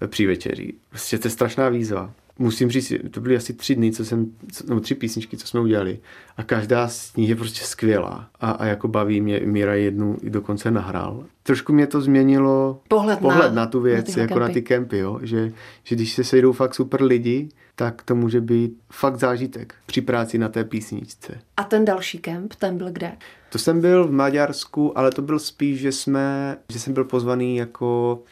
při 0.07 0.27
večeří. 0.27 0.75
Prostě 0.91 1.19
to 1.19 1.27
je 1.27 1.33
strašná 1.33 1.69
výzva 1.69 2.11
musím 2.39 2.71
říct, 2.71 2.93
to 3.11 3.21
byly 3.21 3.37
asi 3.37 3.53
tři 3.53 3.75
dny, 3.75 3.93
co 3.93 4.05
jsem, 4.05 4.27
nebo 4.69 4.81
tři 4.81 4.95
písničky, 4.95 5.37
co 5.37 5.47
jsme 5.47 5.61
udělali. 5.61 5.99
A 6.37 6.43
každá 6.43 6.89
z 6.89 7.17
nich 7.17 7.29
je 7.29 7.37
prostě 7.37 7.65
skvělá. 7.65 8.29
A, 8.41 8.51
a 8.51 8.67
jako 8.67 8.89
baví 8.89 9.21
mě, 9.21 9.41
Míra 9.45 9.75
jednu 9.75 10.17
i 10.23 10.31
dokonce 10.31 10.71
nahrál. 10.71 11.25
Trošku 11.43 11.73
mě 11.73 11.87
to 11.87 12.01
změnilo 12.01 12.81
pohled, 12.89 13.19
pohled 13.19 13.55
na, 13.55 13.63
na 13.63 13.67
tu 13.67 13.81
věc, 13.81 14.17
na 14.17 14.23
jako 14.23 14.35
kempy. 14.35 14.49
na 14.49 14.55
ty 14.55 14.63
kempy, 14.63 14.99
jo? 14.99 15.19
Že, 15.23 15.53
že 15.85 15.95
když 15.95 16.13
se 16.13 16.25
sejdou 16.25 16.53
fakt 16.53 16.75
super 16.75 17.03
lidi, 17.03 17.49
tak 17.75 18.03
to 18.03 18.15
může 18.15 18.41
být 18.41 18.79
fakt 18.93 19.17
zážitek 19.17 19.75
při 19.87 20.01
práci 20.01 20.39
na 20.39 20.49
té 20.49 20.65
písničce. 20.65 21.41
A 21.57 21.65
ten 21.65 21.85
další 21.85 22.19
kemp, 22.19 22.55
ten 22.55 22.79
byl 22.79 22.91
kde? 22.91 23.13
To 23.49 23.59
jsem 23.59 23.81
byl 23.81 24.09
v 24.09 24.13
Maďarsku, 24.13 24.99
ale 24.99 25.11
to 25.11 25.23
byl 25.23 25.39
spíš, 25.39 25.81
že 25.81 25.93
jsme, 25.93 26.57
že 26.73 26.79
jsem 26.79 26.93
byl 26.93 27.05
pozvaný 27.05 27.57
jako 27.57 28.23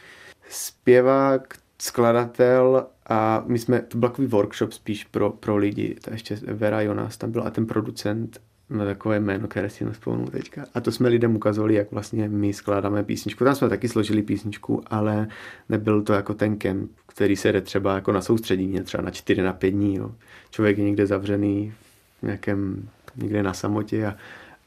zpěvák, 0.49 1.53
skladatel 1.81 2.85
a 3.09 3.43
my 3.47 3.59
jsme, 3.59 3.81
to 3.81 3.97
byl 3.97 4.09
takový 4.09 4.27
workshop 4.27 4.73
spíš 4.73 5.03
pro, 5.03 5.29
pro 5.29 5.57
lidi, 5.57 5.95
to 6.03 6.13
ještě 6.13 6.35
Vera 6.35 6.81
Jonas 6.81 7.17
tam 7.17 7.31
byl 7.31 7.43
a 7.43 7.49
ten 7.49 7.65
producent 7.65 8.41
má 8.69 8.85
takové 8.85 9.19
jméno, 9.19 9.47
které 9.47 9.69
si 9.69 9.85
nespomenu 9.85 10.25
teďka. 10.25 10.65
A 10.73 10.81
to 10.81 10.91
jsme 10.91 11.09
lidem 11.09 11.35
ukazovali, 11.35 11.73
jak 11.73 11.91
vlastně 11.91 12.29
my 12.29 12.53
skládáme 12.53 13.03
písničku. 13.03 13.43
Tam 13.43 13.55
jsme 13.55 13.69
taky 13.69 13.87
složili 13.87 14.21
písničku, 14.21 14.83
ale 14.87 15.27
nebyl 15.69 16.01
to 16.01 16.13
jako 16.13 16.33
ten 16.33 16.57
kemp, 16.57 16.91
který 17.07 17.35
se 17.35 17.51
jde 17.51 17.61
třeba 17.61 17.95
jako 17.95 18.11
na 18.11 18.21
soustředění, 18.21 18.81
třeba 18.81 19.03
na 19.03 19.11
4 19.11 19.41
na 19.41 19.53
5 19.53 19.71
dní. 19.71 19.95
Jo. 19.95 20.11
Člověk 20.51 20.77
je 20.77 20.83
někde 20.83 21.07
zavřený 21.07 21.73
v 22.19 22.23
nějakém, 22.23 22.89
někde 23.15 23.43
na 23.43 23.53
samotě 23.53 24.05
a, 24.05 24.15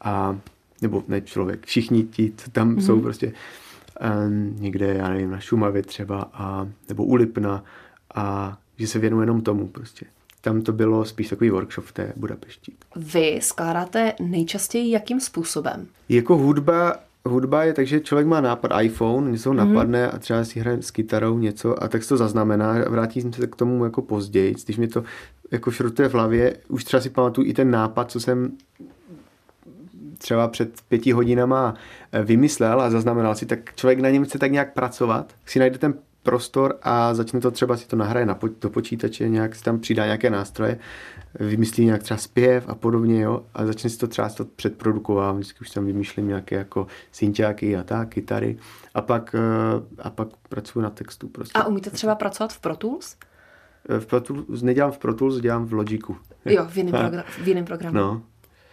a 0.01 0.39
nebo 0.81 1.03
ne 1.07 1.21
člověk, 1.21 1.65
všichni 1.65 2.03
ti, 2.03 2.33
co 2.37 2.51
tam 2.51 2.75
mm-hmm. 2.75 2.85
jsou 2.85 3.01
prostě 3.01 3.33
um, 4.27 4.55
někde, 4.59 4.93
já 4.93 5.09
nevím, 5.09 5.31
na 5.31 5.39
Šumavě 5.39 5.81
třeba, 5.81 6.29
a, 6.33 6.67
nebo 6.89 7.03
u 7.03 7.15
Lipna 7.15 7.63
a 8.15 8.57
že 8.77 8.87
se 8.87 8.99
věnuje 8.99 9.23
jenom 9.23 9.41
tomu 9.41 9.67
prostě. 9.67 10.05
Tam 10.41 10.61
to 10.61 10.73
bylo 10.73 11.05
spíš 11.05 11.29
takový 11.29 11.49
workshop 11.49 11.85
v 11.85 11.91
té 11.91 12.13
Budapešti. 12.15 12.73
Vy 12.95 13.39
skládáte 13.41 14.13
nejčastěji 14.19 14.91
jakým 14.91 15.19
způsobem? 15.19 15.87
Jako 16.09 16.37
hudba, 16.37 16.95
hudba 17.25 17.63
je 17.63 17.73
tak, 17.73 17.87
že 17.87 17.99
člověk 17.99 18.27
má 18.27 18.41
nápad 18.41 18.81
iPhone, 18.81 19.31
něco 19.31 19.51
mm-hmm. 19.51 19.55
napadne 19.55 20.11
a 20.11 20.19
třeba 20.19 20.43
si 20.43 20.59
hraje 20.59 20.81
s 20.81 20.91
kytarou 20.91 21.37
něco 21.37 21.83
a 21.83 21.87
tak 21.87 22.03
se 22.03 22.09
to 22.09 22.17
zaznamená. 22.17 22.73
Vrátím 22.89 23.33
se 23.33 23.47
k 23.47 23.55
tomu 23.55 23.83
jako 23.83 24.01
později, 24.01 24.55
když 24.65 24.77
mi 24.77 24.87
to 24.87 25.03
jako 25.51 25.71
šrotuje 25.71 26.09
v 26.09 26.13
hlavě. 26.13 26.57
Už 26.67 26.83
třeba 26.83 27.01
si 27.01 27.09
pamatuju 27.09 27.47
i 27.47 27.53
ten 27.53 27.71
nápad, 27.71 28.11
co 28.11 28.19
jsem 28.19 28.51
třeba 30.17 30.47
před 30.47 30.81
pěti 30.89 31.11
hodinama 31.11 31.73
vymyslel 32.23 32.81
a 32.81 32.89
zaznamenal 32.89 33.35
si, 33.35 33.45
tak 33.45 33.75
člověk 33.75 33.99
na 33.99 34.09
něm 34.09 34.25
chce 34.25 34.39
tak 34.39 34.51
nějak 34.51 34.73
pracovat, 34.73 35.33
si 35.45 35.59
najde 35.59 35.77
ten 35.77 35.93
prostor 36.29 36.77
a 36.83 37.13
začne 37.13 37.39
to 37.39 37.51
třeba 37.51 37.77
si 37.77 37.87
to 37.87 37.95
nahraje 37.95 38.25
na, 38.25 38.39
do 38.61 38.69
počítače, 38.69 39.29
nějak 39.29 39.55
si 39.55 39.63
tam 39.63 39.79
přidá 39.79 40.05
nějaké 40.05 40.29
nástroje, 40.29 40.79
vymyslí 41.39 41.85
nějak 41.85 42.03
třeba 42.03 42.17
zpěv 42.17 42.69
a 42.69 42.75
podobně, 42.75 43.21
jo, 43.21 43.43
a 43.53 43.65
začne 43.65 43.89
si 43.89 43.97
to 43.97 44.07
třeba 44.07 44.29
to 44.29 44.45
předprodukovat, 44.45 45.35
vždycky 45.35 45.59
už 45.61 45.69
tam 45.69 45.85
vymýšlím 45.85 46.27
nějaké 46.27 46.55
jako 46.55 46.87
synťáky 47.11 47.77
a 47.77 47.83
tak, 47.83 48.09
kytary 48.09 48.57
a 48.93 49.01
pak, 49.01 49.35
eh, 49.35 50.01
a 50.01 50.09
pak 50.09 50.27
pracuji 50.49 50.81
na 50.81 50.89
textu. 50.89 51.27
Prostě. 51.27 51.59
A 51.59 51.65
umíte 51.65 51.89
třeba 51.89 52.15
pracovat 52.15 52.53
v 52.53 52.59
Pro 52.59 52.75
Tools? 52.75 53.15
V 53.99 54.05
Pro 54.05 54.21
Tools, 54.21 54.61
nedělám 54.61 54.91
v 54.91 54.97
Pro 54.97 55.13
Tools, 55.13 55.41
dělám 55.41 55.65
v 55.65 55.73
Logiku. 55.73 56.17
Jo, 56.45 56.65
v 56.69 56.77
jiném, 56.77 56.93
program, 56.93 57.23
v 57.43 57.47
jiném 57.47 57.65
programu. 57.65 57.97
No, 57.97 58.21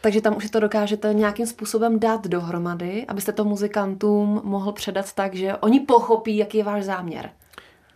takže 0.01 0.21
tam 0.21 0.37
už 0.37 0.51
to 0.51 0.61
dokážete 0.61 1.15
nějakým 1.15 1.47
způsobem 1.47 1.99
dát 1.99 2.27
dohromady, 2.27 3.07
abyste 3.09 3.33
to 3.33 3.45
muzikantům 3.45 4.41
mohl 4.45 4.73
předat 4.73 5.13
tak, 5.13 5.35
že 5.35 5.57
oni 5.57 5.81
pochopí, 5.81 6.37
jaký 6.37 6.59
je 6.59 6.65
váš 6.65 6.85
záměr. 6.85 7.31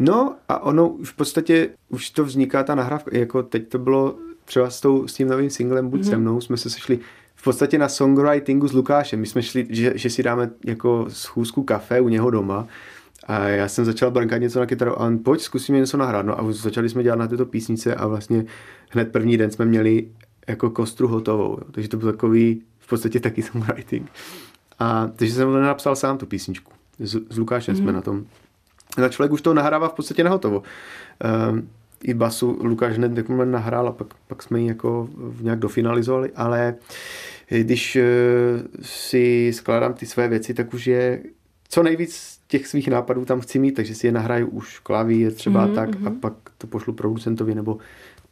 No 0.03 0.37
a 0.49 0.63
ono 0.63 0.97
v 1.05 1.15
podstatě 1.15 1.71
už 1.89 2.11
to 2.11 2.25
vzniká 2.25 2.63
ta 2.63 2.75
nahrávka, 2.75 3.11
jako 3.19 3.43
teď 3.43 3.69
to 3.69 3.79
bylo 3.79 4.15
třeba 4.45 4.71
s, 4.71 4.81
tou, 4.81 5.09
s 5.09 5.15
tím 5.15 5.29
novým 5.29 5.51
singlem 5.51 5.89
Buď 5.89 6.01
mm-hmm. 6.01 6.11
se 6.11 6.17
mnou, 6.17 6.41
jsme 6.41 6.57
se 6.57 6.71
sešli 6.71 6.99
v 7.35 7.43
podstatě 7.43 7.79
na 7.79 7.89
songwritingu 7.89 8.69
s 8.69 8.73
Lukášem. 8.73 9.21
My 9.21 9.27
jsme 9.27 9.43
šli, 9.43 9.67
že, 9.71 9.93
že 9.95 10.11
si 10.11 10.23
dáme 10.23 10.51
jako 10.67 11.07
schůzku 11.09 11.63
kafe 11.63 12.01
u 12.01 12.09
něho 12.09 12.31
doma 12.31 12.67
a 13.27 13.49
já 13.49 13.69
jsem 13.69 13.85
začal 13.85 14.11
brnkat 14.11 14.41
něco 14.41 14.61
na 14.61 14.67
kytaru 14.67 14.93
a 14.93 15.07
on, 15.07 15.19
pojď, 15.19 15.41
zkusíme 15.41 15.79
něco 15.79 15.97
nahrát. 15.97 16.27
No 16.27 16.41
a 16.41 16.53
začali 16.53 16.89
jsme 16.89 17.03
dělat 17.03 17.19
na 17.19 17.29
této 17.29 17.47
písnice 17.47 17.95
a 17.95 18.07
vlastně 18.07 18.45
hned 18.91 19.13
první 19.13 19.37
den 19.37 19.51
jsme 19.51 19.65
měli 19.65 20.09
jako 20.49 20.71
kostru 20.71 21.09
hotovou. 21.09 21.51
Jo. 21.51 21.65
Takže 21.71 21.89
to 21.89 21.97
byl 21.97 22.13
takový 22.13 22.63
v 22.79 22.89
podstatě 22.89 23.21
taky 23.21 23.43
songwriting. 23.53 24.11
A 24.79 25.11
takže 25.17 25.35
jsem 25.35 25.63
napsal 25.63 25.97
sám 25.97 26.19
tu 26.19 26.27
písničku. 26.27 26.73
S, 26.99 27.17
s 27.31 27.39
Lukášem 27.39 27.75
mm. 27.75 27.77
jsme 27.77 27.87
mhm. 27.87 27.95
na 27.95 28.03
tom. 28.03 28.25
A 29.05 29.09
člověk 29.09 29.33
už 29.33 29.43
to 29.43 29.55
nahrává 29.55 29.89
v 29.89 29.93
podstatě 29.93 30.25
na 30.25 30.31
hotovo. 30.31 30.63
Um, 31.51 31.69
I 32.03 32.15
basu 32.15 32.59
Lukáš 32.63 32.97
hned 32.97 33.29
nahrál 33.45 33.89
a 33.89 33.93
pak, 33.93 34.07
pak 34.27 34.43
jsme 34.43 34.61
ji 34.61 34.67
jako 34.67 35.09
nějak 35.41 35.59
dofinalizovali, 35.59 36.31
ale 36.37 36.75
když 37.49 37.97
uh, 37.97 38.03
si 38.83 39.53
skládám 39.55 39.95
ty 39.95 40.07
své 40.07 40.29
věci, 40.29 40.55
tak 40.55 40.75
už 40.75 40.87
je 40.87 41.23
co 41.69 41.83
nejvíc 41.83 42.39
těch 42.49 42.67
svých 42.67 42.89
nápadů 42.89 43.25
tam 43.25 43.41
chci 43.41 43.59
mít, 43.59 43.73
takže 43.73 43.95
si 43.95 44.07
je 44.07 44.13
nahraju 44.13 44.47
už 44.47 44.79
klavír 44.79 45.33
třeba 45.33 45.67
mm-hmm. 45.67 45.75
tak 45.75 45.89
a 45.97 46.11
mhm. 46.11 46.21
pak 46.21 46.33
to 46.59 46.67
pošlu 46.67 46.93
producentovi 46.93 47.55
nebo 47.55 47.79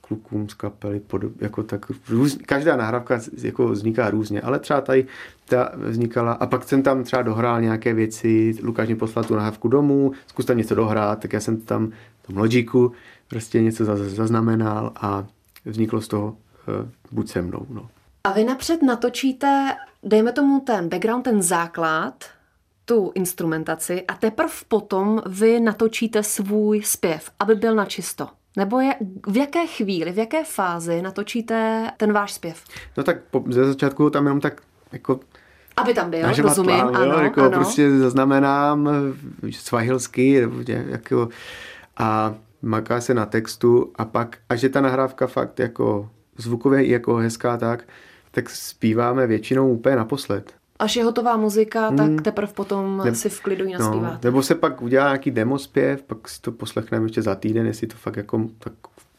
klukům 0.08 0.48
z 0.48 0.54
kapely, 0.54 1.00
pod, 1.00 1.22
jako 1.40 1.62
tak 1.62 1.86
růz, 2.08 2.38
každá 2.46 2.76
nahrávka 2.76 3.20
jako 3.42 3.68
vzniká 3.68 4.10
různě, 4.10 4.40
ale 4.40 4.58
třeba 4.58 4.80
tady 4.80 5.06
ta 5.48 5.72
vznikala 5.76 6.32
a 6.32 6.46
pak 6.46 6.64
jsem 6.64 6.82
tam 6.82 7.04
třeba 7.04 7.22
dohrál 7.22 7.60
nějaké 7.60 7.94
věci, 7.94 8.54
Lukáš 8.62 8.88
mi 8.88 8.96
poslal 8.96 9.24
tu 9.24 9.34
nahrávku 9.34 9.68
domů, 9.68 10.12
zkus 10.26 10.44
tam 10.46 10.58
něco 10.58 10.74
dohrát, 10.74 11.20
tak 11.20 11.32
já 11.32 11.40
jsem 11.40 11.60
tam 11.60 11.90
v 12.22 12.26
tom 12.26 12.36
Logiku 12.36 12.92
prostě 13.28 13.62
něco 13.62 13.84
zaznamenal 13.96 14.92
a 14.96 15.26
vzniklo 15.64 16.00
z 16.00 16.08
toho 16.08 16.26
uh, 16.28 16.88
buď 17.10 17.28
se 17.28 17.42
mnou. 17.42 17.66
No. 17.68 17.88
A 18.24 18.32
vy 18.32 18.44
napřed 18.44 18.82
natočíte, 18.82 19.76
dejme 20.02 20.32
tomu 20.32 20.60
ten 20.60 20.88
background, 20.88 21.24
ten 21.24 21.42
základ, 21.42 22.24
tu 22.84 23.12
instrumentaci 23.14 24.04
a 24.08 24.14
teprve 24.14 24.52
potom 24.68 25.22
vy 25.26 25.60
natočíte 25.60 26.22
svůj 26.22 26.82
zpěv, 26.82 27.30
aby 27.38 27.54
byl 27.54 27.74
na 27.74 27.84
čisto. 27.84 28.28
Nebo 28.58 28.80
je, 28.80 28.94
v 29.26 29.36
jaké 29.36 29.66
chvíli, 29.66 30.12
v 30.12 30.18
jaké 30.18 30.44
fázi 30.44 31.02
natočíte 31.02 31.86
ten 31.96 32.12
váš 32.12 32.32
zpěv? 32.32 32.64
No 32.96 33.04
tak 33.04 33.16
po, 33.30 33.44
ze 33.48 33.64
začátku 33.64 34.10
tam 34.10 34.24
jenom 34.24 34.40
tak 34.40 34.60
jako 34.92 35.20
aby 35.76 35.94
tam 35.94 36.10
byl, 36.10 36.32
rozumím, 36.38 36.76
plán, 36.76 36.96
ano, 36.96 37.14
jo, 37.14 37.20
jako 37.20 37.40
ano. 37.40 37.50
prostě 37.50 37.98
zaznamenám 37.98 38.90
svahilsky, 39.50 40.48
jako, 40.66 41.28
a 41.96 42.34
maká 42.62 43.00
se 43.00 43.14
na 43.14 43.26
textu 43.26 43.92
a 43.94 44.04
pak, 44.04 44.38
až 44.48 44.62
je 44.62 44.68
ta 44.68 44.80
nahrávka 44.80 45.26
fakt 45.26 45.60
jako 45.60 46.10
zvukově 46.36 46.86
jako 46.86 47.16
hezká 47.16 47.56
tak, 47.56 47.84
tak 48.30 48.50
zpíváme 48.50 49.26
většinou 49.26 49.72
úplně 49.72 49.96
naposled 49.96 50.57
až 50.78 50.96
je 50.96 51.04
hotová 51.04 51.36
muzika, 51.36 51.90
tak 51.90 52.06
hmm. 52.06 52.18
teprve 52.18 52.52
potom 52.52 53.02
ne, 53.04 53.14
si 53.14 53.28
v 53.28 53.40
klidu 53.40 53.64
ji 53.64 53.72
naspíváte. 53.72 54.14
No, 54.14 54.20
nebo 54.22 54.42
se 54.42 54.54
pak 54.54 54.82
udělá 54.82 55.04
nějaký 55.04 55.30
demospěv, 55.30 56.02
pak 56.02 56.28
si 56.28 56.40
to 56.40 56.52
poslechneme 56.52 57.06
ještě 57.06 57.22
za 57.22 57.34
týden, 57.34 57.66
jestli 57.66 57.86
to 57.86 57.96
fakt 57.96 58.16
jako 58.16 58.48
tak 58.58 58.72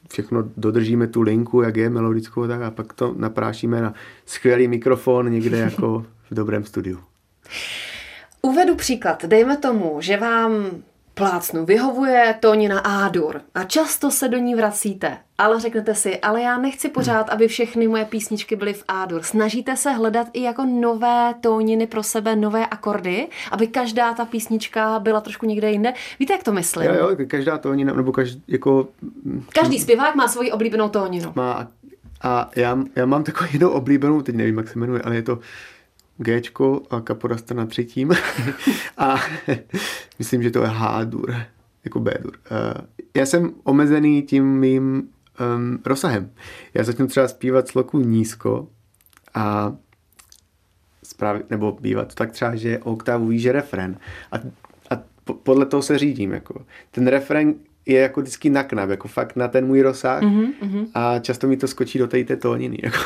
všechno 0.09 0.43
dodržíme 0.57 1.07
tu 1.07 1.21
linku, 1.21 1.61
jak 1.61 1.75
je 1.75 1.89
melodickou, 1.89 2.47
tak 2.47 2.61
a 2.61 2.71
pak 2.71 2.93
to 2.93 3.13
naprášíme 3.17 3.81
na 3.81 3.93
skvělý 4.25 4.67
mikrofon 4.67 5.31
někde 5.31 5.57
jako 5.69 6.05
v 6.31 6.35
dobrém 6.35 6.63
studiu. 6.63 6.99
Uvedu 8.41 8.75
příklad. 8.75 9.25
Dejme 9.25 9.57
tomu, 9.57 9.97
že 10.01 10.17
vám 10.17 10.51
Plácnu, 11.19 11.65
vyhovuje 11.65 12.35
tónina 12.39 12.79
A-dur 12.79 13.41
a 13.55 13.63
často 13.63 14.11
se 14.11 14.27
do 14.27 14.37
ní 14.37 14.55
vracíte, 14.55 15.17
ale 15.37 15.59
řeknete 15.59 15.95
si, 15.95 16.19
ale 16.19 16.41
já 16.41 16.57
nechci 16.57 16.89
pořád, 16.89 17.29
aby 17.29 17.47
všechny 17.47 17.87
moje 17.87 18.05
písničky 18.05 18.55
byly 18.55 18.73
v 18.73 18.83
A-dur. 18.87 19.21
Snažíte 19.23 19.77
se 19.77 19.91
hledat 19.91 20.27
i 20.33 20.41
jako 20.41 20.65
nové 20.65 21.33
tóniny 21.41 21.87
pro 21.87 22.03
sebe, 22.03 22.35
nové 22.35 22.65
akordy, 22.65 23.27
aby 23.51 23.67
každá 23.67 24.13
ta 24.13 24.25
písnička 24.25 24.99
byla 24.99 25.21
trošku 25.21 25.45
někde 25.45 25.71
jinde. 25.71 25.93
Víte, 26.19 26.33
jak 26.33 26.43
to 26.43 26.51
myslím? 26.51 26.85
Jo, 26.85 26.93
jo, 26.95 27.17
každá 27.27 27.57
tónina, 27.57 27.93
nebo 27.93 28.11
každý, 28.11 28.43
jako... 28.47 28.87
Každý 29.53 29.79
zpěvák 29.79 30.15
má 30.15 30.27
svoji 30.27 30.51
oblíbenou 30.51 30.89
tóninu. 30.89 31.33
Má 31.35 31.67
a 32.21 32.49
já, 32.55 32.77
já 32.95 33.05
mám 33.05 33.23
takovou 33.23 33.49
jednou 33.53 33.69
oblíbenou, 33.69 34.21
teď 34.21 34.35
nevím, 34.35 34.57
jak 34.57 34.67
se 34.67 34.79
jmenuje, 34.79 35.01
ale 35.01 35.15
je 35.15 35.21
to 35.21 35.39
G 36.21 36.41
a 36.89 37.01
kapodasta 37.01 37.53
na 37.53 37.65
třetím. 37.65 38.11
a 38.97 39.15
myslím, 40.19 40.43
že 40.43 40.51
to 40.51 40.63
je 40.63 40.67
H-dur, 40.67 41.35
jako 41.83 41.99
B-dur. 41.99 42.33
Uh, 42.51 42.85
já 43.17 43.25
jsem 43.25 43.51
omezený 43.63 44.21
tím 44.21 44.45
mým 44.45 45.09
um, 45.55 45.79
rozsahem. 45.85 46.31
Já 46.73 46.83
začnu 46.83 47.07
třeba 47.07 47.27
zpívat 47.27 47.67
sloku 47.67 47.99
nízko 47.99 48.67
a 49.33 49.75
správě, 51.03 51.43
nebo 51.49 51.77
bývá 51.81 52.05
to 52.05 52.15
tak 52.15 52.31
třeba, 52.31 52.55
že 52.55 52.79
oktavu 52.79 53.27
výže 53.27 53.51
refren. 53.51 53.97
A, 54.31 54.37
a 54.89 55.03
podle 55.43 55.65
toho 55.65 55.83
se 55.83 55.97
řídím. 55.97 56.31
Jako. 56.31 56.65
Ten 56.91 57.07
refren 57.07 57.55
je 57.89 57.99
jako 57.99 58.21
vždycky 58.21 58.49
na 58.49 58.63
knap, 58.63 58.89
jako 58.89 59.07
fakt 59.07 59.35
na 59.35 59.47
ten 59.47 59.65
můj 59.65 59.81
rozsah 59.81 60.23
mm-hmm. 60.23 60.87
a 60.93 61.19
často 61.19 61.47
mi 61.47 61.57
to 61.57 61.67
skočí 61.67 61.99
do 61.99 62.07
té 62.07 62.23
tóniny. 62.23 62.77
Jako. 62.83 62.97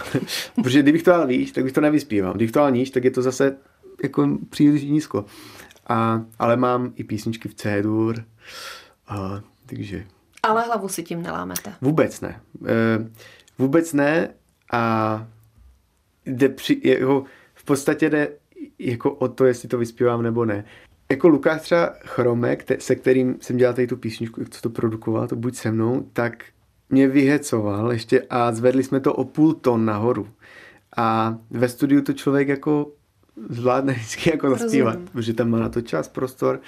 Protože 0.64 0.82
kdybych 0.82 1.04
to 1.04 1.12
dal 1.12 1.28
výš, 1.28 1.52
tak 1.52 1.64
bych 1.64 1.74
to 1.74 1.82
nevyspíval. 1.82 2.34
Když 2.34 2.52
to 2.52 2.60
dal 2.60 2.72
níž, 2.72 2.90
tak 2.90 3.04
je 3.04 3.12
to 3.12 3.22
zase 3.22 3.58
jako 4.04 4.38
příliš 4.50 4.84
nízko. 4.84 5.26
A, 5.88 6.22
ale 6.40 6.58
mám 6.58 6.94
i 6.96 7.04
písničky 7.04 7.50
v 7.50 7.56
C-dur, 7.56 8.24
a, 9.08 9.42
takže... 9.66 10.06
Ale 10.44 10.62
hlavu 10.62 10.88
si 10.88 11.04
tím 11.04 11.22
nelámete. 11.22 11.74
Vůbec 11.82 12.22
ne. 12.22 12.42
E, 12.66 13.10
vůbec 13.58 13.94
ne 13.94 14.30
a 14.72 15.26
jde 16.26 16.50
při, 16.50 16.82
jako, 16.84 17.24
v 17.54 17.64
podstatě 17.64 18.10
jde 18.10 18.32
jako 18.80 19.12
o 19.12 19.28
to, 19.28 19.46
jestli 19.46 19.70
to 19.70 19.78
vyspívám 19.78 20.22
nebo 20.22 20.46
ne 20.46 20.66
jako 21.12 21.28
Lukáš 21.28 21.62
třeba 21.62 21.94
Chromek, 22.06 22.82
se 22.82 22.96
kterým 22.96 23.38
jsem 23.42 23.58
dělal 23.58 23.74
tady 23.74 23.88
tu 23.88 23.98
písničku, 23.98 24.40
jak 24.40 24.62
to 24.62 24.70
produkoval, 24.70 25.28
to 25.28 25.36
buď 25.36 25.56
se 25.56 25.72
mnou, 25.72 26.10
tak 26.14 26.44
mě 26.90 27.08
vyhecoval 27.08 27.92
ještě 27.92 28.22
a 28.30 28.52
zvedli 28.52 28.84
jsme 28.84 29.00
to 29.00 29.14
o 29.14 29.24
půl 29.24 29.54
ton 29.54 29.86
nahoru. 29.86 30.28
A 30.98 31.38
ve 31.50 31.70
studiu 31.70 32.02
to 32.02 32.14
člověk 32.14 32.48
jako 32.48 32.92
zvládne 33.50 33.94
vždycky 33.94 34.30
jako 34.30 34.50
zaspívat, 34.50 35.00
protože 35.12 35.34
tam 35.34 35.50
má 35.50 35.60
na 35.60 35.70
to 35.70 35.82
čas, 35.82 36.08
prostor 36.08 36.62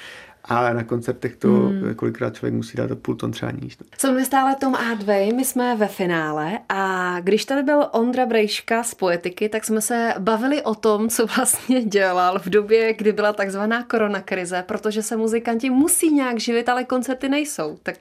ale 0.46 0.74
na 0.74 0.84
koncertech 0.84 1.36
to 1.36 1.48
hmm. 1.48 1.94
kolikrát 1.96 2.36
člověk 2.36 2.54
musí 2.54 2.78
dát 2.78 2.90
půl 3.02 3.16
ton 3.16 3.32
třeba 3.32 3.52
níž. 3.52 3.78
Jsou 3.98 4.26
stále 4.26 4.56
Tom 4.56 4.76
Adway, 4.76 5.34
my 5.34 5.46
jsme 5.46 5.76
ve 5.76 5.88
finále 5.88 6.60
a 6.70 7.16
když 7.20 7.46
tady 7.46 7.64
byl 7.64 7.88
Ondra 7.92 8.26
Brejška 8.26 8.84
z 8.84 8.94
Poetiky, 8.94 9.50
tak 9.50 9.66
jsme 9.66 9.82
se 9.82 10.14
bavili 10.20 10.62
o 10.62 10.76
tom, 10.76 11.10
co 11.10 11.26
vlastně 11.36 11.84
dělal 11.84 12.40
v 12.40 12.50
době, 12.50 12.94
kdy 12.94 13.12
byla 13.12 13.34
takzvaná 13.34 13.84
koronakrize, 13.84 14.64
protože 14.68 15.02
se 15.02 15.18
muzikanti 15.18 15.70
musí 15.70 16.14
nějak 16.14 16.40
živit, 16.40 16.70
ale 16.70 16.84
koncerty 16.84 17.30
nejsou. 17.30 17.78
Tak 17.84 17.98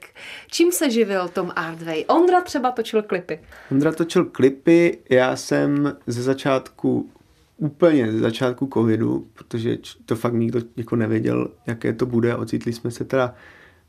čím 0.51 0.71
se 0.71 0.89
živil 0.89 1.27
Tom 1.27 1.51
Adway? 1.55 2.03
Ondra 2.07 2.41
třeba 2.41 2.71
točil 2.71 3.01
klipy. 3.01 3.39
Ondra 3.71 3.91
točil 3.91 4.25
klipy, 4.25 4.97
já 5.09 5.35
jsem 5.35 5.97
ze 6.07 6.23
začátku 6.23 7.09
úplně 7.57 8.11
ze 8.11 8.19
začátku 8.19 8.69
covidu, 8.73 9.27
protože 9.33 9.77
to 10.05 10.15
fakt 10.15 10.33
nikdo 10.33 10.59
jako 10.75 10.95
nevěděl, 10.95 11.47
jaké 11.67 11.93
to 11.93 12.05
bude. 12.05 12.35
Ocitli 12.35 12.73
jsme 12.73 12.91
se 12.91 13.05
teda 13.05 13.33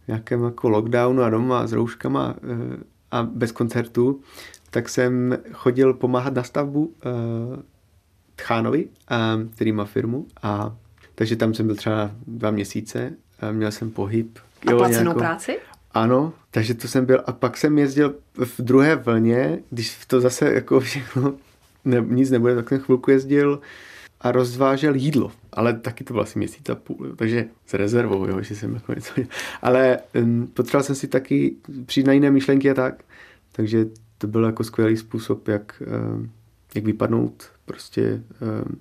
v 0.04 0.08
nějakém 0.08 0.44
jako 0.44 0.68
lockdownu 0.68 1.23
a 1.23 1.30
doma 1.30 1.66
s 1.66 1.73
rouškama 1.73 2.35
eh, 2.37 2.76
a 3.11 3.23
bez 3.23 3.52
koncertu, 3.52 4.20
tak 4.70 4.88
jsem 4.88 5.38
chodil 5.52 5.94
pomáhat 5.94 6.35
na 6.35 6.42
stavbu 6.42 6.94
eh, 7.04 7.62
Tchánovi, 8.37 8.88
eh, 9.11 9.16
který 9.54 9.73
má 9.73 9.85
firmu 9.85 10.26
a 10.42 10.76
takže 11.14 11.37
tam 11.37 11.54
jsem 11.54 11.66
byl 11.66 11.76
třeba 11.76 12.11
dva 12.26 12.50
měsíce, 12.50 13.12
a 13.40 13.52
měl 13.52 13.73
jsem 13.73 13.90
pohyb. 13.90 14.38
A 14.66 14.70
jo, 14.70 14.78
placenou 14.78 15.02
nějakou... 15.02 15.20
práci? 15.20 15.58
Ano, 15.94 16.32
takže 16.50 16.75
to 16.75 16.88
jsem 16.88 17.06
byl 17.06 17.23
a 17.26 17.32
pak 17.32 17.56
jsem 17.56 17.78
jezdil 17.78 18.14
v 18.44 18.61
druhé 18.62 18.96
vlně, 18.96 19.58
když 19.70 20.06
to 20.06 20.20
zase 20.20 20.54
jako 20.54 20.80
všechno 20.80 21.35
ne, 21.87 22.05
nic 22.09 22.31
nebude, 22.31 22.55
tak 22.55 22.69
jsem 22.69 22.78
chvilku 22.78 23.11
jezdil 23.11 23.61
a 24.21 24.33
rozvážel 24.33 24.95
jídlo. 24.95 25.33
Ale 25.52 25.75
taky 25.75 26.05
to 26.05 26.14
bylo 26.14 26.23
asi 26.23 26.38
měsíc 26.38 26.71
a 26.71 26.75
půl, 26.75 27.12
takže 27.16 27.45
s 27.66 27.75
rezervou, 27.75 28.26
jo, 28.26 28.43
že 28.43 28.57
jsem 28.57 28.75
jako 28.75 28.94
něco 28.94 29.12
Ale 29.62 29.99
um, 30.22 30.46
potřeboval 30.46 30.85
jsem 30.85 30.94
si 30.94 31.09
taky 31.09 31.57
přijít 31.87 32.07
na 32.07 32.12
jiné 32.12 32.31
myšlenky 32.31 32.70
a 32.70 32.75
tak. 32.75 33.03
Takže 33.53 33.87
to 34.18 34.27
byl 34.27 34.44
jako 34.44 34.64
skvělý 34.64 34.96
způsob, 34.96 35.49
jak, 35.49 35.83
um, 36.12 36.31
jak 36.75 36.85
vypadnout 36.85 37.51
prostě 37.64 38.22
um, 38.40 38.79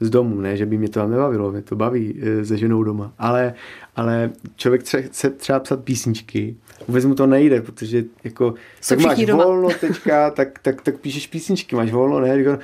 z 0.00 0.10
domu, 0.10 0.40
ne, 0.40 0.56
že 0.56 0.66
by 0.66 0.78
mě 0.78 0.88
to 0.88 1.00
tam 1.00 1.10
nebavilo, 1.10 1.52
mě 1.52 1.62
to 1.62 1.76
baví 1.76 2.20
e, 2.22 2.44
se 2.44 2.56
ženou 2.56 2.82
doma, 2.82 3.12
ale, 3.18 3.54
ale 3.96 4.30
člověk 4.56 4.82
tře- 4.82 5.02
chce 5.02 5.30
třeba 5.30 5.60
psat 5.60 5.84
písničky, 5.84 6.56
vůbec 6.88 7.04
mu 7.04 7.14
to 7.14 7.26
nejde, 7.26 7.62
protože 7.62 8.04
jako, 8.24 8.54
tak 8.88 9.00
máš 9.00 9.26
doma. 9.26 9.44
volno 9.44 9.68
teďka, 9.80 10.30
tak, 10.30 10.58
tak, 10.58 10.82
tak 10.82 10.98
píšeš 10.98 11.26
písničky, 11.26 11.76
máš 11.76 11.92
volno, 11.92 12.20
ne, 12.20 12.28
jako, 12.28 12.62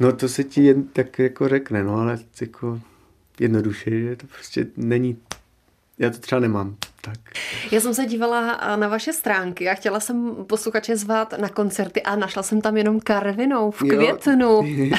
no 0.00 0.12
to 0.12 0.28
se 0.28 0.44
ti 0.44 0.64
jen 0.64 0.82
tak 0.82 1.18
jako 1.18 1.48
řekne, 1.48 1.84
no 1.84 1.96
ale 1.96 2.18
jako 2.40 2.80
jednoduše, 3.40 3.90
že 4.00 4.16
to 4.16 4.26
prostě 4.26 4.66
není, 4.76 5.16
já 5.98 6.10
to 6.10 6.18
třeba 6.18 6.40
nemám 6.40 6.76
tak. 7.04 7.18
Já 7.70 7.80
jsem 7.80 7.94
se 7.94 8.06
dívala 8.06 8.60
na 8.76 8.88
vaše 8.88 9.12
stránky 9.12 9.68
a 9.68 9.74
chtěla 9.74 10.00
jsem 10.00 10.34
posluchače 10.46 10.96
zvát 10.96 11.34
na 11.38 11.48
koncerty 11.48 12.02
a 12.02 12.16
našla 12.16 12.42
jsem 12.42 12.60
tam 12.60 12.76
jenom 12.76 13.00
Karvinou 13.00 13.70
v 13.70 13.78
květnu. 13.78 14.60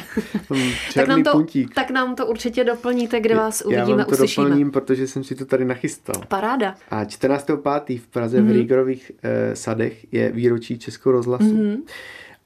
tak, 0.94 1.08
nám 1.08 1.24
to, 1.24 1.32
puntík. 1.32 1.76
tak 1.76 1.92
nám 1.92 2.16
to 2.16 2.28
určitě 2.28 2.64
doplníte, 2.64 3.20
kde 3.20 3.36
vás 3.36 3.62
uvidíme, 3.66 3.90
Já 3.90 3.96
vám 3.96 4.06
to 4.06 4.12
uslyšíme. 4.12 4.46
doplním, 4.46 4.72
protože 4.72 5.08
jsem 5.08 5.24
si 5.24 5.36
to 5.36 5.46
tady 5.46 5.66
nachystal. 5.66 6.22
Paráda. 6.28 6.76
A 6.90 7.04
14.5. 7.04 8.00
v 8.00 8.08
Praze 8.08 8.38
mm-hmm. 8.38 8.42
v 8.42 8.46
mhm. 8.46 8.54
Rígorových 8.54 9.12
eh, 9.24 9.56
sadech 9.56 10.14
je 10.14 10.32
výročí 10.32 10.80
Českého 10.80 11.14
rozhlasu. 11.14 11.46
Mm-hmm. 11.46 11.78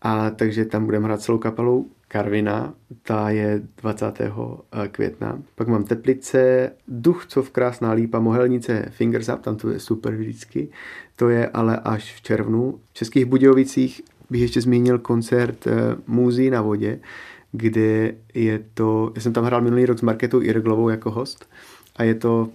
A 0.02 0.30
takže 0.30 0.65
tam 0.65 0.86
budeme 0.86 1.06
hrát 1.06 1.22
celou 1.22 1.38
kapelou 1.38 1.86
Karvina, 2.12 2.74
ta 3.04 3.30
je 3.30 3.62
20. 3.82 4.22
Eh, 4.22 4.88
května. 4.88 5.41
Pak 5.56 5.67
mám 5.67 5.84
Teplice, 5.84 6.72
Duchcov, 6.88 7.50
Krásná 7.50 7.91
lípa, 7.91 8.19
Mohelnice, 8.19 8.86
Fingers 8.89 9.30
Up, 9.30 9.41
tam 9.41 9.56
to 9.56 9.69
je 9.69 9.80
super 9.80 10.15
vždycky. 10.15 10.67
To 11.15 11.30
je 11.30 11.48
ale 11.48 11.78
až 11.78 12.15
v 12.15 12.22
červnu. 12.22 12.80
V 12.91 12.93
Českých 12.93 13.26
Budějovicích 13.26 14.02
bych 14.30 14.41
ještě 14.41 14.62
zmínil 14.62 15.00
koncert 15.00 15.67
uh, 15.67 15.74
Můzy 16.08 16.50
na 16.50 16.62
vodě, 16.62 17.00
kde 17.52 18.13
je 18.34 18.60
to, 18.74 19.12
já 19.15 19.22
jsem 19.22 19.34
tam 19.34 19.43
hrál 19.43 19.62
minulý 19.62 19.86
rok 19.86 20.00
s 20.00 20.02
Marketou 20.02 20.41
Irglovou 20.41 20.89
jako 20.89 21.12
host 21.12 21.50
a 21.95 22.04
je 22.04 22.15
to, 22.15 22.50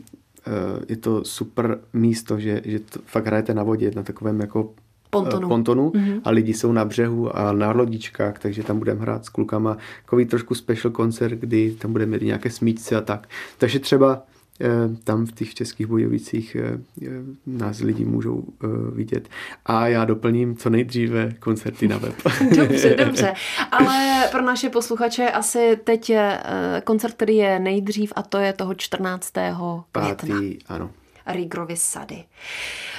uh, 0.47 0.83
je 0.89 0.97
to 0.97 1.25
super 1.25 1.79
místo, 1.93 2.41
že, 2.41 2.61
že 2.65 2.79
to 2.79 3.01
fakt 3.07 3.27
hrajete 3.27 3.55
na 3.55 3.63
vodě, 3.63 3.91
na 3.97 4.03
takovém 4.03 4.41
jako 4.41 4.75
pontonu, 5.23 5.49
pontonu 5.49 5.91
mm-hmm. 5.91 6.21
a 6.25 6.31
lidi 6.31 6.55
jsou 6.55 6.73
na 6.73 6.85
břehu 6.85 7.37
a 7.37 7.53
na 7.53 7.73
lodičkách, 7.73 8.39
takže 8.39 8.63
tam 8.63 8.79
budeme 8.79 9.01
hrát 9.01 9.25
s 9.25 9.29
klukama 9.29 9.77
takový 10.05 10.25
trošku 10.25 10.55
special 10.55 10.93
koncert, 10.93 11.35
kdy 11.35 11.71
tam 11.71 11.93
budeme 11.93 12.17
mít 12.17 12.27
nějaké 12.27 12.51
smíčce 12.51 12.97
a 12.97 13.01
tak. 13.01 13.29
Takže 13.59 13.79
třeba 13.79 14.23
eh, 14.61 14.67
tam 15.05 15.27
v 15.27 15.33
těch 15.33 15.55
českých 15.55 15.87
bojovicích 15.87 16.57
eh, 16.57 16.79
eh, 17.03 17.09
nás 17.47 17.81
lidi 17.81 18.05
můžou 18.05 18.45
vidět. 18.93 19.29
A 19.67 19.89
já 19.89 20.05
doplním 20.05 20.57
co 20.57 20.71
nejdříve 20.71 21.33
koncerty 21.41 21.89
na 21.89 21.99
web. 21.99 22.15
dobře, 22.57 22.97
dobře. 23.05 23.35
Ale 23.71 24.29
pro 24.31 24.43
naše 24.43 24.71
posluchače 24.71 25.31
asi 25.31 25.79
teď 25.85 26.11
je 26.11 26.41
koncert, 26.85 27.15
který 27.15 27.37
je 27.37 27.59
nejdřív 27.59 28.13
a 28.17 28.23
to 28.23 28.39
je 28.39 28.53
toho 28.53 28.75
14. 28.75 29.33
května. 29.33 30.37
Pátý, 30.37 30.59
ano. 30.69 30.91
Rigrovy 31.27 31.77
sady. 31.77 32.25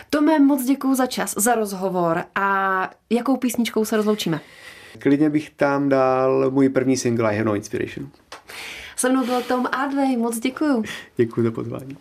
Tome, 0.10 0.40
moc 0.40 0.64
děkuji 0.64 0.96
za 0.96 1.06
čas, 1.06 1.34
za 1.38 1.56
rozhovor 1.56 2.24
a 2.36 2.90
jakou 3.10 3.38
písničkou 3.38 3.86
se 3.86 3.98
rozloučíme? 3.98 4.40
Klidně 5.00 5.30
bych 5.30 5.50
tam 5.50 5.90
dal 5.90 6.52
můj 6.52 6.70
první 6.70 6.98
single 6.98 7.30
I 7.32 7.38
Have 7.38 7.46
No 7.46 7.56
Inspiration. 7.56 8.10
Se 8.96 9.10
mnou 9.10 9.26
byl 9.26 9.42
Tom 9.42 9.68
Adway, 9.72 10.18
moc 10.18 10.40
děkuji. 10.40 10.84
Děkuji 11.18 11.44
za 11.44 11.52
pozvání. 11.52 11.98